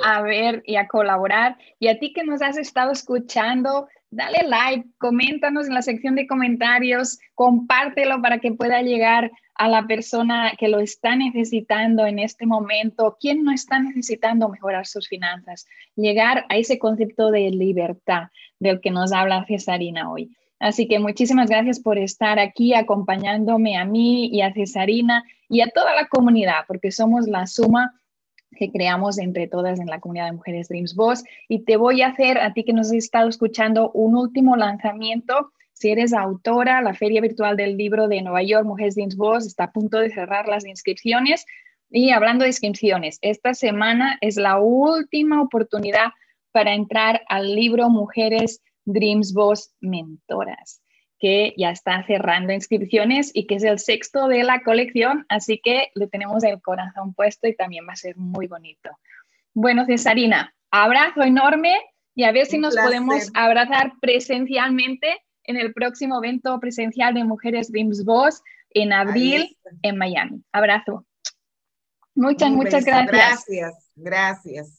a 0.03 0.21
ver 0.21 0.63
y 0.65 0.75
a 0.75 0.87
colaborar. 0.87 1.57
Y 1.77 1.87
a 1.87 1.99
ti 1.99 2.13
que 2.13 2.23
nos 2.23 2.41
has 2.41 2.57
estado 2.57 2.91
escuchando, 2.91 3.87
dale 4.11 4.47
like, 4.47 4.87
coméntanos 4.97 5.67
en 5.67 5.73
la 5.73 5.81
sección 5.81 6.15
de 6.15 6.27
comentarios, 6.27 7.19
compártelo 7.35 8.21
para 8.21 8.39
que 8.39 8.51
pueda 8.51 8.81
llegar 8.81 9.31
a 9.55 9.67
la 9.67 9.85
persona 9.87 10.53
que 10.57 10.69
lo 10.69 10.79
está 10.79 11.15
necesitando 11.15 12.05
en 12.05 12.19
este 12.19 12.45
momento. 12.45 13.17
¿Quién 13.19 13.43
no 13.43 13.51
está 13.51 13.79
necesitando 13.79 14.49
mejorar 14.49 14.87
sus 14.87 15.07
finanzas? 15.07 15.67
Llegar 15.95 16.45
a 16.49 16.57
ese 16.57 16.79
concepto 16.79 17.29
de 17.29 17.51
libertad 17.51 18.29
del 18.59 18.79
que 18.79 18.91
nos 18.91 19.11
habla 19.11 19.45
Cesarina 19.45 20.11
hoy. 20.11 20.31
Así 20.59 20.87
que 20.87 20.99
muchísimas 20.99 21.49
gracias 21.49 21.79
por 21.79 21.97
estar 21.97 22.39
aquí 22.39 22.73
acompañándome 22.73 23.77
a 23.77 23.85
mí 23.85 24.27
y 24.27 24.41
a 24.41 24.53
Cesarina 24.53 25.23
y 25.47 25.61
a 25.61 25.67
toda 25.67 25.95
la 25.95 26.07
comunidad, 26.07 26.65
porque 26.67 26.91
somos 26.91 27.27
la 27.27 27.47
suma 27.47 27.98
que 28.59 28.71
creamos 28.71 29.17
entre 29.17 29.47
todas 29.47 29.79
en 29.79 29.87
la 29.87 30.01
comunidad 30.01 30.25
de 30.25 30.33
Mujeres 30.33 30.67
Dreams 30.67 30.93
Boss. 30.93 31.23
Y 31.47 31.63
te 31.63 31.77
voy 31.77 32.01
a 32.01 32.09
hacer, 32.09 32.37
a 32.37 32.53
ti 32.53 32.65
que 32.65 32.73
nos 32.73 32.87
has 32.87 32.93
estado 32.93 33.29
escuchando, 33.29 33.89
un 33.91 34.15
último 34.15 34.57
lanzamiento. 34.57 35.51
Si 35.71 35.89
eres 35.89 36.13
autora, 36.13 36.81
la 36.81 36.93
Feria 36.93 37.21
Virtual 37.21 37.55
del 37.55 37.77
Libro 37.77 38.09
de 38.09 38.21
Nueva 38.21 38.43
York, 38.43 38.65
Mujeres 38.65 38.95
Dreams 38.95 39.15
Boss, 39.15 39.47
está 39.47 39.63
a 39.65 39.71
punto 39.71 39.97
de 39.97 40.09
cerrar 40.09 40.47
las 40.47 40.65
inscripciones. 40.65 41.45
Y 41.89 42.11
hablando 42.11 42.43
de 42.43 42.49
inscripciones, 42.49 43.17
esta 43.21 43.53
semana 43.53 44.17
es 44.19 44.35
la 44.35 44.59
última 44.59 45.41
oportunidad 45.41 46.11
para 46.51 46.73
entrar 46.73 47.21
al 47.29 47.55
libro 47.55 47.89
Mujeres 47.89 48.61
Dreams 48.83 49.33
Boss 49.33 49.71
Mentoras, 49.79 50.81
que 51.19 51.53
ya 51.57 51.69
está 51.69 52.03
cerrando 52.05 52.53
inscripciones 52.53 53.31
y 53.33 53.45
que 53.45 53.55
es 53.55 53.63
el 53.63 53.79
sexto 53.79 54.27
de 54.27 54.43
la 54.43 54.61
colección, 54.61 55.25
así 55.29 55.59
que 55.63 55.91
le 55.95 56.07
tenemos 56.07 56.43
el 56.43 56.61
corazón 56.61 57.13
puesto 57.13 57.47
y 57.47 57.55
también 57.55 57.85
va 57.87 57.93
a 57.93 57.97
ser 57.97 58.15
muy 58.17 58.47
bonito. 58.47 58.89
Bueno, 59.53 59.85
Cesarina, 59.85 60.53
abrazo 60.71 61.21
enorme 61.23 61.77
y 62.15 62.23
a 62.23 62.31
ver 62.31 62.45
si 62.45 62.57
nos 62.57 62.75
podemos 62.75 63.29
abrazar 63.33 63.93
presencialmente 64.01 65.17
en 65.43 65.57
el 65.57 65.73
próximo 65.73 66.23
evento 66.23 66.59
presencial 66.59 67.13
de 67.13 67.23
Mujeres 67.23 67.71
Dreams 67.71 68.05
Boss 68.05 68.41
en 68.71 68.93
abril 68.93 69.57
en 69.81 69.97
Miami. 69.97 70.43
Abrazo. 70.51 71.05
Muchas, 72.15 72.51
muchas 72.51 72.85
gracias. 72.85 73.45
Gracias, 73.47 73.91
gracias. 73.95 74.78